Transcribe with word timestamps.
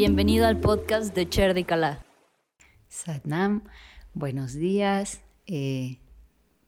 Bienvenido 0.00 0.46
al 0.46 0.58
podcast 0.58 1.14
de 1.14 1.28
Cher 1.28 1.52
de 1.52 1.64
Calá. 1.64 2.02
Satnam, 2.88 3.64
buenos 4.14 4.54
días. 4.54 5.20
Eh, 5.46 5.98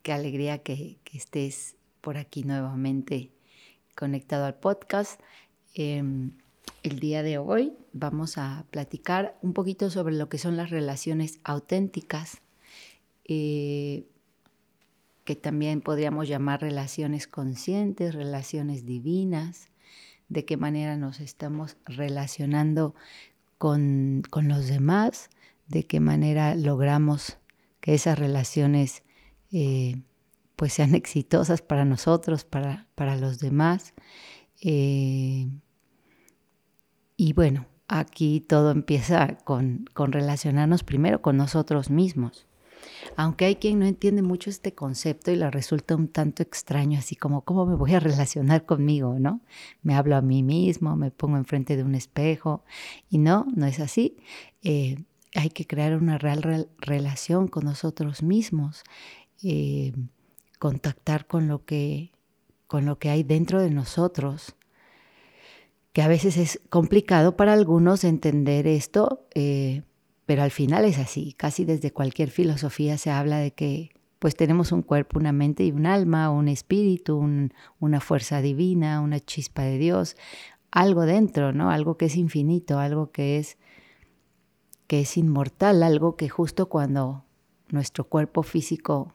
qué 0.03 0.13
alegría 0.13 0.59
que, 0.59 0.99
estés 1.15 1.77
por 2.03 2.19
aquí 2.19 2.45
nuevamente 2.45 3.33
conectado 3.97 4.45
al 4.45 4.57
podcast. 4.57 5.19
Em, 5.73 6.33
el 6.83 6.99
día 6.99 7.23
de 7.23 7.39
hoy 7.39 7.73
vamos 7.95 8.37
a 8.37 8.67
platicar 8.71 9.39
un 9.41 9.55
poquito 9.55 9.89
sobre 9.89 10.15
lo 10.15 10.29
que 10.29 10.37
son 10.37 10.59
las 10.59 10.69
relaciones 10.69 11.41
auténticas, 11.43 12.43
eh, 13.25 14.05
que 15.25 15.37
también 15.37 15.81
podríamos 15.81 16.29
llamar 16.29 16.61
relaciones 16.61 17.27
conscientes, 17.29 18.15
relaciones 18.15 18.85
divinas, 18.85 19.72
de 20.33 20.45
qué 20.45 20.57
manera 20.57 20.97
nos 20.97 21.21
estamos 21.21 21.77
relacionando 21.85 22.95
con, 23.59 24.23
los 24.33 24.67
demás, 24.67 25.29
de 25.69 25.85
qué 25.85 26.01
manera 26.01 26.55
logramos 26.55 27.39
que 27.81 27.95
esas 27.95 28.19
relaciones 28.19 29.03
eh, 29.53 30.01
pues 30.57 30.73
sean 30.73 30.95
exitosas 30.97 31.61
para 31.63 31.85
nosotros, 31.85 32.45
para, 32.45 32.89
para 32.95 33.17
los 33.17 33.39
demás. 33.39 33.93
Eh, 34.63 35.49
y 37.17 37.33
bueno, 37.35 37.67
aquí 37.89 38.41
todo 38.41 38.71
empieza 38.71 39.37
con, 39.45 39.85
con 39.93 40.13
relacionarnos 40.13 40.83
primero 40.83 41.21
con 41.21 41.37
nosotros 41.37 41.91
mismos. 41.91 42.47
Aunque 43.17 43.45
hay 43.45 43.57
quien 43.57 43.79
no 43.79 43.87
entiende 43.87 44.23
mucho 44.23 44.51
este 44.51 44.75
concepto 44.75 45.31
y 45.31 45.37
le 45.37 45.51
resulta 45.51 45.97
un 45.97 46.09
tanto 46.09 46.43
extraño, 46.43 46.99
así 46.99 47.17
como, 47.17 47.43
¿cómo 47.43 47.67
me 47.67 47.75
voy 47.75 47.95
a 47.95 48.01
relacionar 48.01 48.65
conmigo? 48.65 49.17
¿No? 49.19 49.41
Me 49.83 49.95
hablo 49.95 50.17
a 50.17 50.23
mí 50.23 50.43
mismo, 50.43 50.97
me 50.97 51.11
pongo 51.11 51.37
enfrente 51.37 51.77
de 51.77 51.85
un 51.85 51.95
espejo 51.95 52.65
y 53.11 53.19
no, 53.19 53.47
no 53.55 53.67
es 53.67 53.81
así. 53.81 54.17
Eh, 54.63 54.97
hay 55.35 55.51
que 55.51 55.67
crear 55.67 55.97
una 55.97 56.19
real 56.19 56.69
relación 56.79 57.49
con 57.49 57.65
nosotros 57.65 58.23
mismos, 58.23 58.85
eh, 59.43 59.93
contactar 60.59 61.27
con 61.27 61.49
lo, 61.49 61.65
que, 61.65 62.13
con 62.67 62.85
lo 62.85 62.99
que 62.99 63.11
hay 63.11 63.23
dentro 63.23 63.61
de 63.61 63.71
nosotros 63.71 64.57
que 65.93 66.03
a 66.03 66.09
veces 66.09 66.37
es 66.37 66.61
complicado 66.71 67.37
para 67.37 67.53
algunos 67.53 68.05
entender 68.05 68.67
esto, 68.67 69.27
eh, 69.35 69.83
pero 70.27 70.43
al 70.43 70.51
final 70.51 70.85
es 70.85 70.99
así, 70.99 71.35
casi 71.35 71.65
desde 71.65 71.93
cualquier 71.93 72.31
filosofía 72.31 72.99
se 72.99 73.11
habla 73.11 73.39
de 73.39 73.53
que 73.53 73.91
pues 74.19 74.37
tenemos 74.37 74.71
un 74.71 74.83
cuerpo, 74.83 75.19
una 75.19 75.33
mente 75.33 75.65
y 75.65 75.73
un 75.73 75.85
alma, 75.85 76.31
un 76.31 76.47
espíritu, 76.47 77.21
una 77.81 78.01
fuerza 78.01 78.41
divina, 78.41 79.01
una 79.01 79.19
chispa 79.19 79.63
de 79.63 79.79
Dios, 79.79 80.17
algo 80.71 81.03
dentro, 81.03 81.53
¿no? 81.53 81.71
Algo 81.71 81.97
que 81.97 82.05
es 82.05 82.15
infinito, 82.15 82.79
algo 82.79 83.11
que 83.11 83.39
es 83.39 83.59
que 84.87 85.01
es 85.01 85.17
inmortal, 85.17 85.83
algo 85.83 86.17
que 86.17 86.29
justo 86.29 86.69
cuando 86.69 87.25
nuestro 87.69 88.05
cuerpo 88.05 88.43
físico 88.43 89.13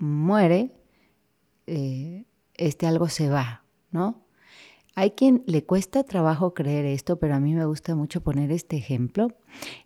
muere, 0.00 0.72
eh, 1.66 2.24
este 2.54 2.86
algo 2.86 3.08
se 3.08 3.28
va, 3.28 3.64
¿no? 3.92 4.23
Hay 4.96 5.10
quien 5.12 5.42
le 5.46 5.64
cuesta 5.64 6.04
trabajo 6.04 6.54
creer 6.54 6.84
esto, 6.84 7.18
pero 7.18 7.34
a 7.34 7.40
mí 7.40 7.54
me 7.54 7.64
gusta 7.64 7.96
mucho 7.96 8.22
poner 8.22 8.52
este 8.52 8.76
ejemplo. 8.76 9.28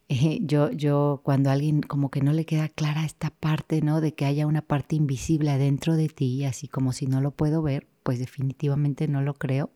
Eh, 0.09 0.41
yo, 0.43 0.71
yo, 0.71 1.21
cuando 1.25 1.51
alguien 1.51 1.81
como 1.81 2.11
que 2.11 2.21
no 2.21 2.33
le 2.33 2.45
queda 2.45 2.69
clara 2.69 3.07
esta 3.07 3.31
parte, 3.31 3.81
¿no? 3.81 4.03
De 4.03 4.13
que 4.13 4.27
haya 4.27 4.47
una 4.47 4.63
parte 4.63 4.97
invisible 4.97 5.51
adentro 5.51 5.97
de 5.97 6.09
ti, 6.09 6.45
así 6.45 6.69
como 6.69 6.93
si 6.93 7.07
no 7.07 7.23
lo 7.23 7.31
puedo 7.31 7.63
ver, 7.63 7.87
pues 8.03 8.19
definitivamente 8.19 9.09
no 9.09 9.23
lo 9.23 9.35
creo. 9.35 9.71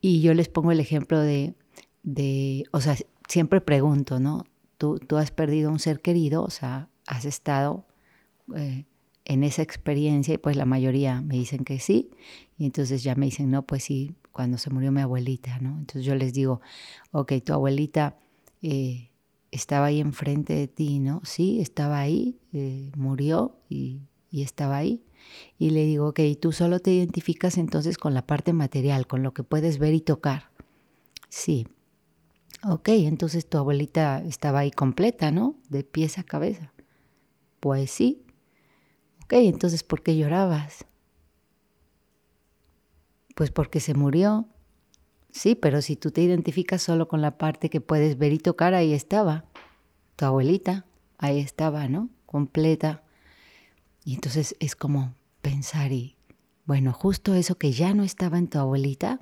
Y 0.00 0.20
yo 0.20 0.34
les 0.34 0.48
pongo 0.48 0.72
el 0.72 0.80
ejemplo 0.80 1.20
de, 1.20 1.54
de 2.02 2.64
o 2.72 2.80
sea, 2.80 2.96
siempre 3.28 3.60
pregunto, 3.60 4.20
¿no? 4.20 4.44
Tú, 4.78 4.98
tú 4.98 5.16
has 5.16 5.30
perdido 5.30 5.70
un 5.70 5.78
ser 5.78 6.00
querido, 6.00 6.42
o 6.42 6.50
sea, 6.50 6.88
has 7.06 7.24
estado 7.24 7.86
eh, 8.56 8.84
en 9.24 9.44
esa 9.44 9.62
experiencia 9.62 10.34
y 10.34 10.38
pues 10.38 10.56
la 10.56 10.64
mayoría 10.64 11.20
me 11.20 11.34
dicen 11.36 11.64
que 11.64 11.78
sí. 11.78 12.10
Y 12.62 12.66
entonces 12.66 13.02
ya 13.02 13.16
me 13.16 13.26
dicen, 13.26 13.50
no, 13.50 13.66
pues 13.66 13.82
sí, 13.82 14.14
cuando 14.30 14.56
se 14.56 14.70
murió 14.70 14.92
mi 14.92 15.00
abuelita, 15.00 15.58
¿no? 15.58 15.80
Entonces 15.80 16.04
yo 16.04 16.14
les 16.14 16.32
digo, 16.32 16.60
ok, 17.10 17.32
tu 17.44 17.52
abuelita 17.52 18.16
eh, 18.62 19.10
estaba 19.50 19.86
ahí 19.86 19.98
enfrente 19.98 20.54
de 20.54 20.68
ti, 20.68 21.00
¿no? 21.00 21.20
Sí, 21.24 21.60
estaba 21.60 21.98
ahí, 21.98 22.38
eh, 22.52 22.92
murió 22.96 23.56
y, 23.68 24.02
y, 24.30 24.42
estaba 24.42 24.76
ahí. 24.76 25.02
Y 25.58 25.70
le 25.70 25.84
digo, 25.86 26.06
ok, 26.06 26.20
tú 26.40 26.52
solo 26.52 26.78
te 26.78 26.92
identificas 26.92 27.58
entonces 27.58 27.98
con 27.98 28.14
la 28.14 28.28
parte 28.28 28.52
material, 28.52 29.08
con 29.08 29.24
lo 29.24 29.34
que 29.34 29.42
puedes 29.42 29.80
ver 29.80 29.94
y 29.94 30.00
tocar. 30.00 30.52
Sí. 31.30 31.66
Ok, 32.62 32.90
entonces 32.90 33.48
tu 33.48 33.58
abuelita 33.58 34.22
estaba 34.22 34.60
ahí 34.60 34.70
completa, 34.70 35.32
¿no? 35.32 35.56
De 35.68 35.82
pies 35.82 36.16
a 36.16 36.22
cabeza. 36.22 36.72
Pues 37.58 37.90
sí, 37.90 38.22
entonces 39.30 39.82
¿por 39.82 40.04
qué 40.04 40.16
llorabas? 40.16 40.86
Pues 43.42 43.50
porque 43.50 43.80
se 43.80 43.94
murió. 43.94 44.46
Sí, 45.32 45.56
pero 45.56 45.82
si 45.82 45.96
tú 45.96 46.12
te 46.12 46.22
identificas 46.22 46.80
solo 46.80 47.08
con 47.08 47.20
la 47.20 47.38
parte 47.38 47.70
que 47.70 47.80
puedes 47.80 48.16
ver 48.16 48.32
y 48.32 48.38
tocar, 48.38 48.72
ahí 48.72 48.92
estaba. 48.92 49.46
Tu 50.14 50.24
abuelita, 50.24 50.86
ahí 51.18 51.40
estaba, 51.40 51.88
¿no? 51.88 52.08
Completa. 52.24 53.02
Y 54.04 54.14
entonces 54.14 54.54
es 54.60 54.76
como 54.76 55.16
pensar 55.40 55.90
y, 55.90 56.14
bueno, 56.66 56.92
justo 56.92 57.34
eso 57.34 57.56
que 57.56 57.72
ya 57.72 57.94
no 57.94 58.04
estaba 58.04 58.38
en 58.38 58.46
tu 58.46 58.60
abuelita 58.60 59.18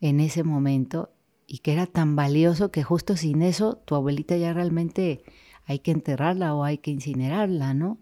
en 0.00 0.20
ese 0.20 0.42
momento 0.42 1.12
y 1.46 1.58
que 1.58 1.74
era 1.74 1.84
tan 1.84 2.16
valioso 2.16 2.70
que 2.70 2.82
justo 2.82 3.14
sin 3.14 3.42
eso 3.42 3.76
tu 3.76 3.94
abuelita 3.94 4.38
ya 4.38 4.54
realmente 4.54 5.22
hay 5.66 5.80
que 5.80 5.90
enterrarla 5.90 6.54
o 6.54 6.64
hay 6.64 6.78
que 6.78 6.92
incinerarla, 6.92 7.74
¿no? 7.74 7.98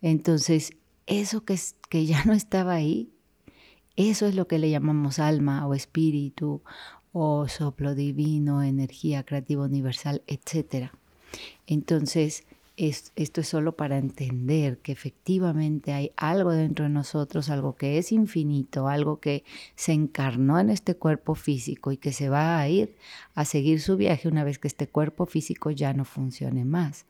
Entonces, 0.00 0.70
eso 1.04 1.44
que, 1.44 1.60
que 1.90 2.06
ya 2.06 2.24
no 2.24 2.32
estaba 2.32 2.72
ahí, 2.72 3.13
eso 3.96 4.26
es 4.26 4.34
lo 4.34 4.46
que 4.46 4.58
le 4.58 4.70
llamamos 4.70 5.18
alma 5.18 5.66
o 5.66 5.74
espíritu 5.74 6.62
o 7.12 7.46
soplo 7.48 7.94
divino, 7.94 8.62
energía 8.62 9.22
creativa 9.22 9.64
universal, 9.64 10.22
etc. 10.26 10.90
Entonces, 11.66 12.44
esto 12.76 13.40
es 13.40 13.48
solo 13.48 13.76
para 13.76 13.98
entender 13.98 14.78
que 14.78 14.90
efectivamente 14.90 15.92
hay 15.92 16.10
algo 16.16 16.50
dentro 16.50 16.84
de 16.84 16.90
nosotros, 16.90 17.48
algo 17.48 17.76
que 17.76 17.98
es 17.98 18.10
infinito, 18.10 18.88
algo 18.88 19.20
que 19.20 19.44
se 19.76 19.92
encarnó 19.92 20.58
en 20.58 20.70
este 20.70 20.96
cuerpo 20.96 21.36
físico 21.36 21.92
y 21.92 21.98
que 21.98 22.12
se 22.12 22.28
va 22.28 22.58
a 22.58 22.68
ir 22.68 22.96
a 23.36 23.44
seguir 23.44 23.80
su 23.80 23.96
viaje 23.96 24.26
una 24.26 24.42
vez 24.42 24.58
que 24.58 24.66
este 24.66 24.88
cuerpo 24.88 25.26
físico 25.26 25.70
ya 25.70 25.92
no 25.92 26.04
funcione 26.04 26.64
más. 26.64 27.06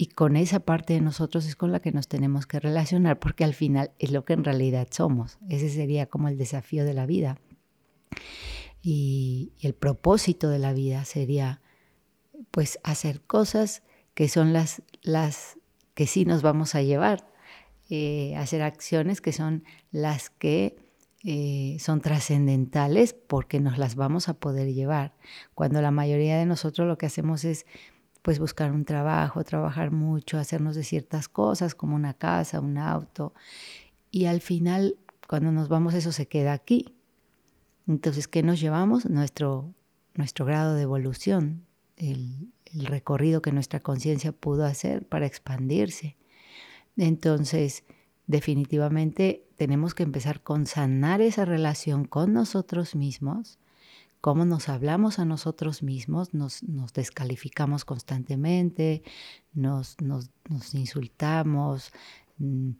Y 0.00 0.06
con 0.06 0.34
esa 0.36 0.60
parte 0.60 0.94
de 0.94 1.02
nosotros 1.02 1.44
es 1.44 1.56
con 1.56 1.72
la 1.72 1.80
que 1.80 1.92
nos 1.92 2.08
tenemos 2.08 2.46
que 2.46 2.58
relacionar, 2.58 3.18
porque 3.18 3.44
al 3.44 3.52
final 3.52 3.90
es 3.98 4.12
lo 4.12 4.24
que 4.24 4.32
en 4.32 4.44
realidad 4.44 4.88
somos. 4.90 5.36
Ese 5.50 5.68
sería 5.68 6.06
como 6.06 6.28
el 6.28 6.38
desafío 6.38 6.86
de 6.86 6.94
la 6.94 7.04
vida. 7.04 7.38
Y, 8.80 9.52
el 9.60 9.74
propósito 9.74 10.48
de 10.48 10.58
la 10.58 10.72
vida 10.72 11.04
sería, 11.04 11.60
pues, 12.50 12.78
hacer 12.82 13.20
cosas 13.20 13.82
que 14.14 14.30
son 14.30 14.54
las, 14.54 14.82
las 15.02 15.58
que 15.92 16.06
sí 16.06 16.24
nos 16.24 16.40
vamos 16.40 16.74
a 16.74 16.80
llevar, 16.80 17.30
eh, 17.90 18.34
hacer 18.36 18.62
acciones 18.62 19.20
que 19.20 19.32
son 19.32 19.64
las 19.90 20.30
que 20.30 20.78
eh, 21.24 21.76
son 21.78 22.00
trascendentales 22.00 23.12
porque 23.12 23.60
nos 23.60 23.76
las 23.76 23.96
vamos 23.96 24.30
a 24.30 24.40
poder 24.40 24.72
llevar. 24.72 25.14
Cuando 25.54 25.82
la 25.82 25.90
mayoría 25.90 26.38
de 26.38 26.46
nosotros 26.46 26.88
lo 26.88 26.96
que 26.96 27.04
hacemos 27.04 27.44
es 27.44 27.66
pues 28.22 28.38
buscar 28.38 28.72
un 28.72 28.84
trabajo, 28.84 29.44
trabajar 29.44 29.90
mucho, 29.90 30.38
hacernos 30.38 30.76
de 30.76 30.84
ciertas 30.84 31.28
cosas 31.28 31.74
como 31.74 31.96
una 31.96 32.14
casa, 32.14 32.60
un 32.60 32.78
auto. 32.78 33.32
Y 34.10 34.26
al 34.26 34.40
final, 34.40 34.96
cuando 35.28 35.52
nos 35.52 35.68
vamos, 35.68 35.94
eso 35.94 36.12
se 36.12 36.26
queda 36.26 36.52
aquí. 36.52 36.94
Entonces, 37.86 38.28
¿qué 38.28 38.42
nos 38.42 38.60
llevamos? 38.60 39.08
Nuestro, 39.08 39.74
nuestro 40.14 40.44
grado 40.44 40.74
de 40.74 40.82
evolución, 40.82 41.64
el, 41.96 42.52
el 42.66 42.86
recorrido 42.86 43.42
que 43.42 43.52
nuestra 43.52 43.80
conciencia 43.80 44.32
pudo 44.32 44.64
hacer 44.64 45.06
para 45.06 45.26
expandirse. 45.26 46.16
Entonces, 46.96 47.84
definitivamente 48.26 49.46
tenemos 49.56 49.94
que 49.94 50.02
empezar 50.02 50.42
con 50.42 50.66
sanar 50.66 51.20
esa 51.20 51.44
relación 51.44 52.04
con 52.04 52.32
nosotros 52.32 52.94
mismos 52.94 53.58
cómo 54.20 54.44
nos 54.44 54.68
hablamos 54.68 55.18
a 55.18 55.24
nosotros 55.24 55.82
mismos, 55.82 56.34
nos, 56.34 56.62
descalificamos 56.94 57.84
constantemente, 57.84 59.02
nos, 59.54 59.96
insultamos, 60.72 61.92
mm, 62.38 62.70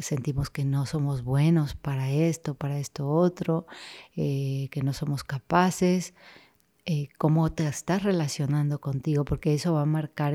sentimos 0.00 0.50
que 0.50 0.64
no 0.64 0.86
somos 0.86 1.22
buenos 1.22 1.74
para 1.74 2.10
esto, 2.10 2.54
para 2.54 2.78
esto 2.78 3.08
otro, 3.08 3.66
eh, 4.16 4.68
que 4.70 4.82
no 4.82 4.92
somos 4.92 5.24
capaces, 5.24 6.14
eh, 6.86 7.08
cómo 7.18 7.52
te 7.52 7.66
estás 7.66 8.02
relacionando 8.02 8.80
contigo, 8.80 9.24
porque 9.24 9.54
eso 9.54 9.74
va 9.74 9.82
a 9.82 9.86
marcar 9.86 10.34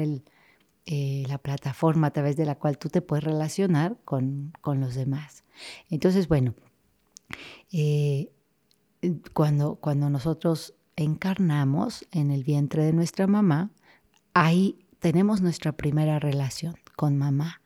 eh, 0.86 1.24
la 1.28 1.38
plataforma 1.38 2.07
a 2.07 2.12
través 2.12 2.38
de 2.38 2.46
la 2.46 2.56
cual 2.56 2.78
tú 2.78 2.90
te 2.90 3.02
puedes 3.02 3.24
relacionar 3.24 3.98
con, 4.06 4.54
con 4.62 4.80
los 4.80 4.96
demás. 4.96 5.44
Entonces, 5.90 6.28
bueno, 6.28 6.54
cuando, 9.34 9.75
cuando 9.75 10.10
nosotros 10.10 10.74
encarnamos 10.96 12.06
en 12.12 12.31
el 12.31 12.44
vientre 12.44 12.84
de 12.84 12.94
nuestra 12.94 13.28
mamá, 13.28 13.72
ahí 14.34 14.86
tenemos 15.00 15.42
nuestra 15.42 15.74
primera 15.74 16.19
relación 16.19 16.75
con 16.96 17.18
mamá. 17.18 17.62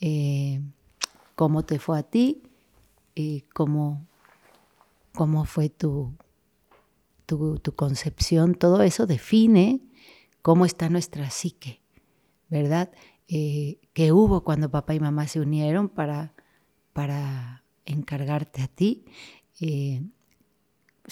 Eh, 0.00 0.62
¿Cómo 1.34 1.64
te 1.64 1.78
fue 1.78 1.98
a 1.98 2.02
ti? 2.02 2.42
y 3.14 3.42
¿Cómo, 3.52 4.06
cómo 5.14 5.44
fue 5.44 5.68
tu, 5.68 6.14
tu, 7.26 7.60
concepción? 7.76 8.54
Todo 8.54 8.82
eso 8.82 9.06
define 9.06 9.80
cómo 10.40 10.64
está 10.64 10.88
nuestra 10.88 11.30
psique, 11.30 11.82
¿verdad? 12.48 12.90
Eh, 13.28 13.78
¿Qué 13.92 14.12
hubo 14.12 14.44
cuando 14.44 14.70
papá 14.70 14.94
y 14.94 15.00
mamá 15.00 15.26
se 15.26 15.40
unieron 15.40 15.88
para, 15.88 16.34
para 16.92 17.64
encargarte 17.84 18.62
a 18.62 18.68
ti? 18.68 19.04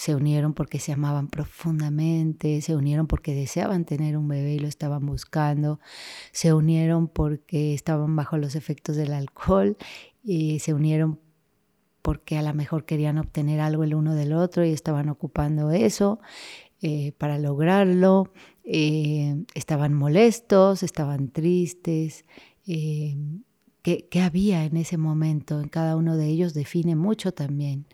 Se 0.01 0.15
unieron 0.15 0.55
porque 0.55 0.79
se 0.79 0.93
amaban 0.93 1.27
profundamente, 1.27 2.59
se 2.61 2.75
unieron 2.75 3.05
porque 3.05 3.35
deseaban 3.35 3.85
tener 3.85 4.17
un 4.17 4.27
bebé 4.27 4.55
y 4.55 4.57
lo 4.57 4.67
estaban 4.67 5.05
buscando, 5.05 5.79
se 6.31 6.53
unieron 6.53 7.07
porque 7.07 7.75
estaban 7.75 8.15
bajo 8.15 8.35
los 8.39 8.55
efectos 8.55 8.95
del 8.95 9.13
alcohol 9.13 9.77
y 10.23 10.57
se 10.57 10.73
unieron 10.73 11.19
porque 12.01 12.35
a 12.39 12.41
lo 12.41 12.51
mejor 12.55 12.85
querían 12.85 13.19
obtener 13.19 13.59
algo 13.59 13.83
el 13.83 13.93
uno 13.93 14.15
del 14.15 14.33
otro 14.33 14.65
y 14.65 14.71
estaban 14.71 15.07
ocupando 15.07 15.69
eso 15.69 16.19
eh, 16.81 17.11
para 17.19 17.37
lograrlo, 17.37 18.33
eh, 18.63 19.45
estaban 19.53 19.93
molestos, 19.93 20.81
estaban 20.81 21.29
tristes. 21.29 22.25
Eh, 22.65 23.17
¿qué, 23.83 24.07
había 24.19 24.65
en 24.65 24.77
ese 24.77 24.97
momento? 24.97 25.61
En 25.61 25.69
cada 25.69 25.95
uno 25.95 26.17
de 26.17 26.25
ellos 26.25 26.55
define 26.55 26.95
mucho 26.95 27.35
también 27.35 27.85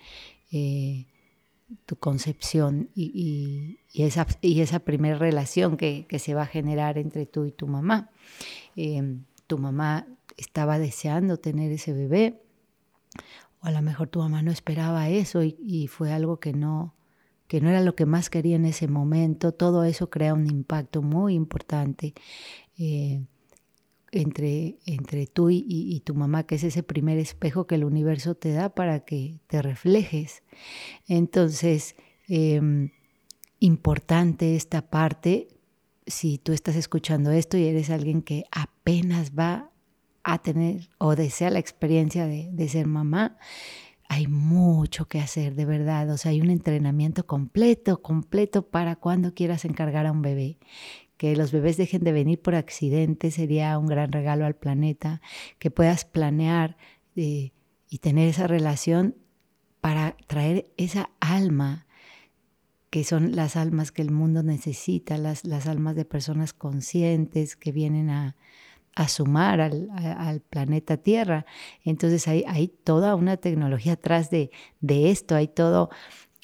tu 1.85 1.97
concepción 1.97 2.89
y, 2.95 3.79
esa, 3.93 4.25
y 4.41 4.61
esa 4.61 4.79
primera 4.79 5.17
relación 5.17 5.77
que, 5.77 6.05
se 6.19 6.33
va 6.33 6.43
a 6.43 6.47
generar 6.47 6.97
entre 6.97 7.25
tú 7.25 7.45
y 7.45 7.51
tu 7.51 7.67
mamá. 7.67 8.09
Em, 8.75 9.23
tu 9.47 9.57
mamá 9.57 10.07
estaba 10.37 10.79
deseando 10.79 11.37
tener 11.37 11.71
ese 11.71 11.93
bebé, 11.93 12.41
o 13.61 13.65
a 13.65 13.71
lo 13.71 13.81
mejor 13.81 14.07
tu 14.07 14.19
mamá 14.19 14.41
no 14.43 14.51
esperaba 14.51 15.09
eso 15.09 15.43
y, 15.43 15.87
fue 15.87 16.11
algo 16.11 16.39
que 16.39 16.53
no, 16.53 16.93
que 17.47 17.61
no 17.61 17.69
era 17.69 17.81
lo 17.81 17.95
que 17.95 18.05
más 18.05 18.29
quería 18.29 18.55
en 18.55 18.65
ese 18.65 18.87
momento. 18.87 19.51
Todo 19.51 19.83
eso 19.83 20.09
crea 20.09 20.33
un 20.33 20.47
impacto 20.47 21.01
muy 21.01 21.33
importante. 21.33 22.13
Eh, 22.77 23.25
entre, 24.11 24.77
entre 24.85 25.27
tú 25.27 25.49
y, 25.49 26.01
tu 26.05 26.15
mamá, 26.15 26.43
que 26.43 26.55
es 26.55 26.63
ese 26.63 26.83
primer 26.83 27.17
espejo 27.17 27.67
que 27.67 27.75
el 27.75 27.83
universo 27.83 28.35
te 28.35 28.51
da 28.51 28.69
para 28.69 29.01
que 29.01 29.39
te 29.47 29.61
reflejes. 29.61 30.43
Entonces, 31.07 31.95
em, 32.27 32.91
importante 33.59 34.55
esta 34.55 34.89
parte, 34.89 35.47
si 36.05 36.37
tú 36.37 36.53
estás 36.53 36.75
escuchando 36.75 37.31
esto 37.31 37.57
y 37.57 37.65
eres 37.65 37.89
alguien 37.89 38.21
que 38.21 38.45
apenas 38.51 39.31
va 39.37 39.71
a 40.23 40.41
tener 40.41 40.89
o 40.97 41.15
desea 41.15 41.49
la 41.49 41.59
experiencia 41.59 42.27
de, 42.27 42.49
de 42.51 42.69
ser 42.69 42.87
mamá, 42.87 43.37
hay 44.09 44.27
mucho 44.27 45.05
que 45.05 45.19
hacer, 45.19 45.55
de 45.55 45.65
verdad. 45.65 46.09
O 46.11 46.17
sea, 46.17 46.31
hay 46.31 46.39
un 46.39 46.49
entrenamiento 46.49 47.25
completo, 47.25 48.01
completo 48.01 48.69
para 48.69 48.95
cuando 48.95 49.33
quieras 49.33 49.65
encargar 49.65 50.05
a 50.05 50.13
un 50.13 50.21
bebé 50.21 50.57
que 51.17 51.35
los 51.35 51.51
bebés 51.51 51.77
dejen 51.77 52.03
de 52.03 52.11
venir 52.11 52.41
por 52.41 52.55
accidente 52.55 53.31
sería 53.31 53.77
un 53.77 53.87
gran 53.87 54.11
regalo 54.11 54.45
al 54.45 54.55
planeta, 54.55 55.21
que 55.59 55.71
puedas 55.71 56.05
planear 56.05 56.77
eh, 57.15 57.51
y 57.89 57.97
tener 57.97 58.29
esa 58.29 58.47
relación 58.47 59.15
para 59.81 60.15
traer 60.27 60.71
esa 60.77 61.09
alma, 61.19 61.87
que 62.89 63.03
son 63.03 63.35
las 63.35 63.55
almas 63.55 63.91
que 63.91 64.01
el 64.01 64.11
mundo 64.11 64.43
necesita, 64.43 65.17
las, 65.17 65.43
las 65.43 65.67
almas 65.67 65.95
de 65.95 66.05
personas 66.05 66.53
conscientes 66.53 67.55
que 67.55 67.71
vienen 67.71 68.09
a, 68.09 68.35
sumar 69.07 69.61
al, 69.61 70.41
planeta 70.49 70.97
Tierra. 70.97 71.45
Entonces 71.83 72.27
hay, 72.27 72.43
hay, 72.47 72.67
toda 72.67 73.13
una 73.13 73.37
tecnología 73.37 73.93
atrás 73.93 74.31
de, 74.31 74.49
de 74.81 75.11
esto, 75.11 75.35
hay 75.35 75.47
todo 75.47 75.91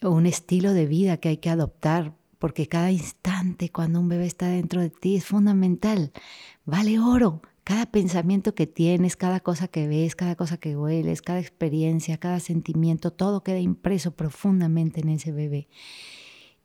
un 0.04 0.28
estilo 0.28 0.74
de 0.74 0.86
vida 0.86 1.18
que 1.18 1.30
hay 1.30 1.38
que 1.38 1.50
adoptar 1.50 2.14
porque 2.44 2.68
cada 2.68 2.92
instante 2.92 3.70
cuando 3.70 4.02
un 4.02 4.10
bebé 4.10 4.26
está 4.26 4.50
dentro 4.50 4.82
de 4.82 4.90
ti 4.90 5.16
es 5.16 5.24
fundamental, 5.24 6.12
vale 6.66 7.00
oro. 7.00 7.42
Cada 7.64 7.86
pensamiento 7.86 8.54
que 8.54 8.68
tienes, 8.68 9.16
cada 9.16 9.40
cosa 9.40 9.70
que 9.70 9.88
ves, 9.88 10.18
cada 10.18 10.36
cosa 10.36 10.58
que 10.58 10.76
hueles, 10.76 11.22
cada 11.22 11.40
experiencia, 11.40 12.18
cada 12.18 12.42
sentimiento, 12.42 13.12
todo 13.12 13.44
queda 13.44 13.60
impreso 13.60 14.12
profundamente 14.12 15.00
en 15.00 15.08
ese 15.08 15.32
bebé. 15.32 15.70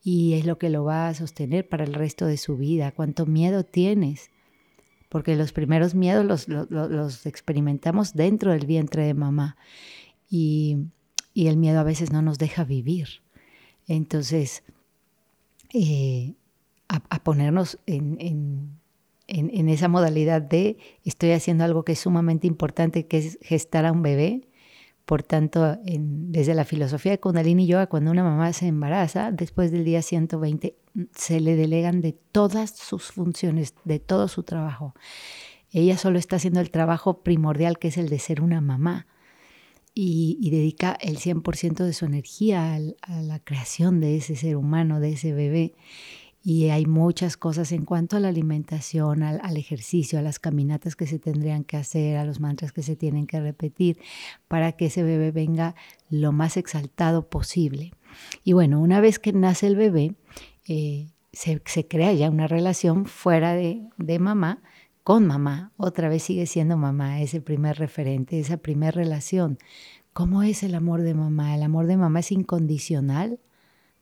Y 0.03 0.33
es 0.33 0.45
lo 0.45 0.57
que 0.57 0.69
lo 0.69 0.83
va 0.83 1.07
a 1.07 1.13
sostener 1.13 1.69
para 1.69 1.85
el 1.85 1.93
resto 1.93 2.25
de 2.25 2.35
su 2.35 2.57
vida. 2.57 2.91
Cuánto 2.91 3.25
miedo 3.25 3.63
tienes, 3.63 4.31
porque 5.07 5.37
los 5.37 5.53
primeros 5.53 5.95
miedos 5.95 6.49
los, 6.49 7.25
experimentamos 7.25 8.15
dentro 8.15 8.51
del 8.51 8.65
vientre 8.65 9.03
de 9.03 9.13
mamá. 9.13 9.55
Y, 10.29 10.87
y 11.33 11.47
el 11.47 11.55
miedo 11.55 11.79
a 11.79 11.83
veces 11.83 12.11
no 12.11 12.21
nos 12.21 12.37
deja 12.37 12.65
vivir. 12.65 13.21
Entonces, 13.87 14.61
eh, 15.73 16.33
a, 16.87 17.23
ponernos 17.23 17.77
en, 17.85 18.79
esa 19.27 19.87
modalidad 19.87 20.41
de 20.41 20.77
estoy 21.05 21.31
haciendo 21.31 21.63
algo 21.63 21.83
que 21.83 21.91
es 21.91 21.99
sumamente 21.99 22.47
importante, 22.47 23.05
que 23.05 23.19
es 23.19 23.39
gestar 23.41 23.85
a 23.85 23.91
un 23.91 24.01
bebé. 24.01 24.47
Por 25.05 25.23
tanto, 25.23 25.77
desde 25.83 26.53
la 26.53 26.65
filosofía 26.65 27.11
de 27.11 27.19
Kundalini 27.19 27.65
Yoga, 27.65 27.87
cuando 27.87 28.11
una 28.11 28.23
mamá 28.23 28.53
se 28.53 28.67
embaraza, 28.67 29.31
después 29.31 29.71
del 29.71 29.83
día 29.83 30.03
120, 30.03 30.75
se 31.15 31.39
le 31.39 31.55
delegan 31.55 32.01
de 32.01 32.13
todas 32.13 32.71
sus 32.71 33.11
funciones, 33.11 33.73
de 33.85 33.99
todo 33.99 34.27
su 34.27 34.43
trabajo. 34.43 34.93
Ella 35.71 35.97
solo 35.97 36.19
está 36.19 36.35
haciendo 36.35 36.59
el 36.59 36.69
trabajo 36.69 37.21
primordial, 37.23 37.79
que 37.79 37.87
es 37.87 37.97
el 37.97 38.09
de 38.09 38.19
ser 38.19 38.41
una 38.41 38.61
mamá 38.61 39.07
y, 39.93 40.49
dedica 40.49 40.97
el 41.01 41.17
100% 41.17 41.83
de 41.83 41.93
su 41.93 42.05
energía 42.05 42.75
a 43.01 43.21
la 43.21 43.39
creación 43.39 43.99
de 43.99 44.17
ese 44.17 44.35
ser 44.35 44.55
humano, 44.55 44.99
de 44.99 45.11
ese 45.11 45.33
bebé. 45.33 45.73
Y 46.41 46.69
hay 46.69 46.85
muchas 46.85 47.35
cosas 47.35 47.73
en 47.73 47.83
cuanto 47.83 48.15
a 48.15 48.19
la 48.21 48.29
alimentación, 48.29 49.23
al, 49.23 49.57
ejercicio, 49.57 50.17
a 50.17 50.21
las 50.21 50.39
caminatas 50.39 50.95
que 50.95 51.05
se 51.05 51.19
tendrían 51.19 51.65
que 51.65 51.75
hacer, 51.75 52.17
a 52.17 52.23
los 52.23 52.39
mantras 52.39 52.71
que 52.71 52.81
se 52.81 52.95
tienen 52.95 53.27
que 53.27 53.41
repetir 53.41 53.99
para 54.47 54.71
que 54.71 54.85
ese 54.85 55.03
bebé 55.03 55.31
venga 55.31 55.75
lo 56.09 56.31
más 56.31 56.55
exaltado 56.55 57.29
posible. 57.29 57.91
Y 58.43 58.53
bueno, 58.53 58.79
una 58.81 59.01
vez 59.01 59.19
que 59.19 59.33
nace 59.33 59.67
el 59.67 59.75
bebé, 59.75 60.15
eh, 60.67 61.09
se, 61.33 61.59
crea 61.87 62.13
ya 62.13 62.29
una 62.29 62.47
relación 62.47 63.05
fuera 63.05 63.53
de, 63.53 63.83
de 63.97 64.19
mamá 64.19 64.61
con 65.09 65.25
mamá, 65.25 65.71
otra 65.75 66.07
vez 66.07 66.21
sigue 66.21 66.45
siendo 66.45 66.77
mamá, 66.77 67.19
ese 67.19 67.41
primer 67.41 67.79
referente, 67.79 68.39
esa 68.39 68.57
primera 68.57 68.91
relación. 68.91 69.57
¿Cómo 70.13 70.43
es 70.43 70.61
el 70.61 70.75
amor 70.75 71.01
de 71.01 71.15
mamá? 71.15 71.55
El 71.55 71.63
amor 71.63 71.87
de 71.87 71.97
mamá 71.97 72.19
es 72.19 72.31
incondicional, 72.31 73.39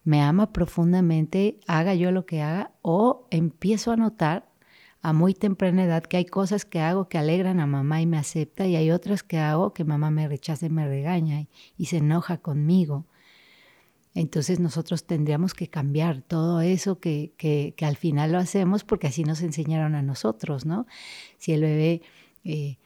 me 0.04 0.20
ama 0.20 0.52
profundamente, 0.52 1.60
haga 1.66 1.94
yo 1.94 2.12
lo 2.12 2.26
que 2.26 2.42
haga, 2.42 2.72
o 2.82 3.26
empiezo 3.30 3.90
a 3.90 3.96
notar 3.96 4.50
a 5.00 5.14
muy 5.14 5.32
temprana 5.32 5.84
edad 5.84 6.02
que 6.02 6.18
hay 6.18 6.26
cosas 6.26 6.66
que 6.66 6.80
hago 6.80 7.08
que 7.08 7.16
alegran 7.16 7.58
a 7.58 7.66
mamá 7.66 8.02
y 8.02 8.06
me 8.06 8.18
acepta, 8.18 8.66
y 8.66 8.76
hay 8.76 8.90
otras 8.90 9.22
que 9.22 9.38
hago 9.38 9.72
que 9.72 9.84
mamá 9.84 10.10
me 10.10 10.28
rechaza 10.28 10.66
y 10.66 10.68
me 10.68 10.86
regaña 10.86 11.46
y 11.78 11.86
se 11.86 11.96
enoja 11.96 12.36
conmigo. 12.36 13.06
Entonces 14.14 14.58
nosotros 14.60 15.04
tendríamos 15.04 15.54
que 15.54 15.68
cambiar 15.68 16.22
todo 16.22 16.60
eso 16.60 16.98
que, 16.98 17.32
que, 17.36 17.74
al 17.84 17.96
final 17.96 18.32
lo 18.32 18.38
hacemos 18.38 18.84
porque 18.84 19.06
así 19.06 19.24
nos 19.24 19.42
enseñaron 19.42 19.94
a 19.94 20.02
nosotros, 20.02 20.66
¿no? 20.66 20.86
Si 21.38 21.52
el 21.52 21.60
bebé 21.60 22.02
eh, 22.44 22.78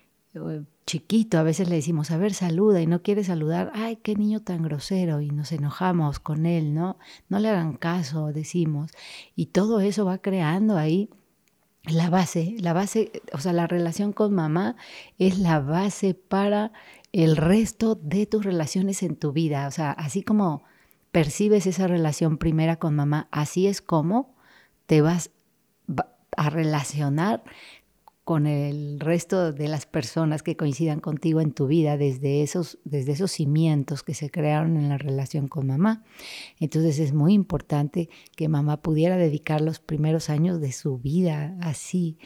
chiquito 0.87 1.38
a 1.38 1.43
veces 1.43 1.69
le 1.69 1.76
decimos, 1.76 2.11
a 2.11 2.19
ver, 2.19 2.35
saluda 2.35 2.81
y 2.81 2.87
no 2.87 3.02
quiere 3.02 3.25
saludar, 3.25 3.71
ay, 3.75 3.97
qué 3.97 4.14
niño 4.14 4.41
tan 4.41 4.62
grosero 4.62 5.21
y 5.21 5.31
nos 5.31 5.52
enojamos 5.52 6.19
con 6.19 6.47
él, 6.47 6.75
¿no? 6.75 6.99
No 7.29 7.38
le 7.38 7.49
hagan 7.49 7.75
caso, 7.75 8.33
decimos. 8.33 8.91
Y 9.37 9.47
todo 9.47 9.81
eso 9.81 10.05
va 10.05 10.19
creando 10.19 10.76
ahí 10.76 11.09
la 11.85 12.11
base, 12.11 12.57
la 12.61 12.73
base, 12.73 13.11
o 13.33 13.38
sea, 13.38 13.52
la 13.52 13.67
relación 13.67 14.12
con 14.12 14.35
mamá 14.35 14.76
es 15.19 15.38
la 15.38 15.61
base 15.61 16.14
para 16.14 16.73
el 17.12 17.37
resto 17.37 17.95
de 17.97 18.26
tus 18.26 18.45
relaciones 18.45 19.02
en 19.02 19.17
tu 19.17 19.33
vida, 19.33 19.67
o 19.67 19.71
sea, 19.71 19.91
así 19.93 20.23
como 20.23 20.62
percibes 21.12 21.66
esa 21.66 21.87
relación 21.87 22.38
primera 22.38 22.76
con 22.76 22.95
mamá, 22.97 23.28
así 23.31 23.66
es 23.66 23.81
como 23.83 24.35
te 24.87 25.02
vas 25.02 25.31
a 26.37 26.50
relacionar 26.50 27.45
con 28.25 28.47
el 28.47 29.00
resto 29.00 29.52
de 29.52 29.69
las 29.69 29.85
personas 29.85 30.42
que 30.42 30.57
coincidan 30.57 31.00
contigo 31.00 31.40
en 31.40 31.52
tu 31.52 31.66
vida 31.66 31.97
desde 31.97 32.42
esos, 32.42 32.78
desde 32.85 33.12
esos 33.12 33.33
cimientos 33.33 34.02
que 34.02 34.14
se 34.14 34.31
crearon 34.31 34.76
en 34.76 34.88
la 34.88 34.97
relación 34.97 35.49
con 35.49 35.66
mamá. 35.66 36.04
Entonces 36.61 36.99
es 37.00 37.12
muy 37.12 37.33
importante 37.33 38.09
que 38.37 38.49
mamá 38.49 38.81
pudiera 38.81 39.16
dedicar 39.16 39.61
los 39.61 39.81
primeros 39.81 40.31
años 40.31 40.61
de 40.61 40.73
su 40.73 40.99
vida 40.99 41.57
así 41.61 42.16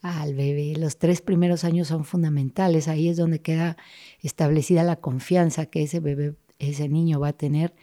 al 0.00 0.34
bebé. 0.34 0.74
Los 0.76 0.98
tres 0.98 1.20
primeros 1.20 1.64
años 1.64 1.88
son 1.88 2.04
fundamentales. 2.04 2.88
Ahí 2.88 3.08
es 3.08 3.18
donde 3.18 3.40
queda 3.40 3.76
establecida 4.20 4.82
la 4.82 4.96
confianza 4.96 5.66
que 5.66 5.82
ese 5.82 6.00
bebé, 6.00 6.34
ese 6.58 6.88
niño 6.88 7.20
va 7.20 7.28
a 7.28 7.32
tener 7.34 7.74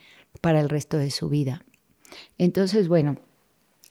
para 0.42 0.60
el 0.60 0.70
resto 0.70 0.98
de 0.98 1.12
su 1.12 1.30
vida. 1.30 1.64
Entonces, 2.38 2.88
bueno, 2.88 3.18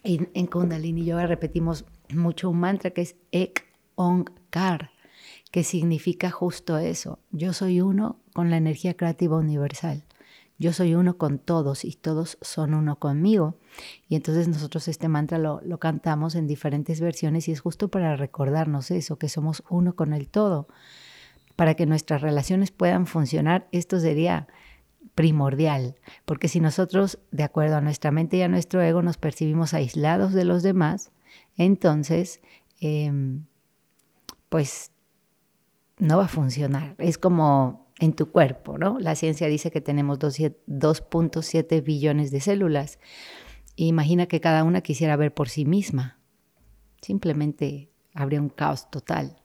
en, 0.02 0.46
Kundalini 0.46 1.04
Yoga 1.04 1.26
repetimos 1.26 1.84
mucho 2.14 2.50
un 2.50 2.60
mantra 2.60 2.90
que 2.90 3.02
es 3.02 3.16
Ek 3.32 3.66
Onkar, 3.94 4.90
que 5.50 5.64
significa 5.64 6.30
justo 6.30 6.78
eso. 6.78 7.18
Yo 7.30 7.52
soy 7.52 7.80
uno 7.80 8.20
con 8.32 8.50
la 8.50 8.56
energía 8.56 8.96
creativa 8.96 9.36
universal. 9.36 10.04
Yo 10.60 10.72
soy 10.72 10.94
uno 10.94 11.18
con 11.18 11.38
todos 11.38 11.84
y 11.84 11.92
todos 11.92 12.36
son 12.40 12.74
uno 12.74 12.98
conmigo. 12.98 13.56
Y 14.08 14.16
entonces 14.16 14.48
nosotros 14.48 14.88
este 14.88 15.08
mantra 15.08 15.38
lo, 15.38 15.60
lo, 15.62 15.78
cantamos 15.78 16.34
en 16.34 16.48
diferentes 16.48 17.00
versiones 17.00 17.48
y 17.48 17.52
es 17.52 17.60
justo 17.60 17.88
para 17.88 18.16
recordarnos 18.16 18.90
eso, 18.90 19.18
que 19.18 19.28
somos 19.28 19.62
uno 19.68 19.94
con 19.94 20.12
el 20.12 20.28
todo. 20.28 20.68
Para 21.54 21.74
que 21.74 21.86
nuestras 21.86 22.22
relaciones 22.22 22.70
puedan 22.70 23.06
funcionar, 23.06 23.68
esto 23.72 24.00
sería 24.00 24.48
primordial, 25.18 25.96
porque 26.24 26.46
si 26.46 26.60
nosotros, 26.60 27.18
de 27.32 27.42
acuerdo 27.42 27.74
a 27.74 27.80
nuestra 27.80 28.12
mente 28.12 28.36
y 28.36 28.42
a 28.42 28.48
nuestro 28.48 28.80
ego, 28.80 29.02
nos 29.02 29.16
percibimos 29.16 29.74
aislados 29.74 30.32
de 30.32 30.44
los 30.44 30.62
demás, 30.62 31.10
entonces, 31.56 32.40
eh, 32.80 33.10
pues 34.48 34.92
no 35.98 36.18
va 36.18 36.26
a 36.26 36.28
funcionar. 36.28 36.94
Es 36.98 37.18
como 37.18 37.88
en 37.98 38.12
tu 38.12 38.30
cuerpo, 38.30 38.78
¿no? 38.78 39.00
La 39.00 39.16
ciencia 39.16 39.48
dice 39.48 39.72
que 39.72 39.80
tenemos 39.80 40.20
2.7 40.20 41.82
billones 41.82 42.30
de 42.30 42.40
células. 42.40 43.00
Imagina 43.74 44.26
que 44.26 44.40
cada 44.40 44.62
una 44.62 44.82
quisiera 44.82 45.16
ver 45.16 45.34
por 45.34 45.48
sí 45.48 45.64
misma. 45.64 46.20
Simplemente 47.02 47.90
habría 48.14 48.40
un 48.40 48.50
caos 48.50 48.88
total. 48.88 49.42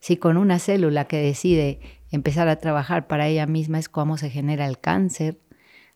Si 0.00 0.18
con 0.18 0.36
una 0.36 0.58
célula 0.58 1.06
que 1.06 1.16
decide 1.16 1.80
empezar 2.14 2.48
a 2.48 2.56
trabajar 2.56 3.06
para 3.06 3.26
ella 3.26 3.46
misma 3.46 3.78
es 3.78 3.88
cómo 3.88 4.16
se 4.16 4.30
genera 4.30 4.66
el 4.66 4.78
cáncer, 4.78 5.38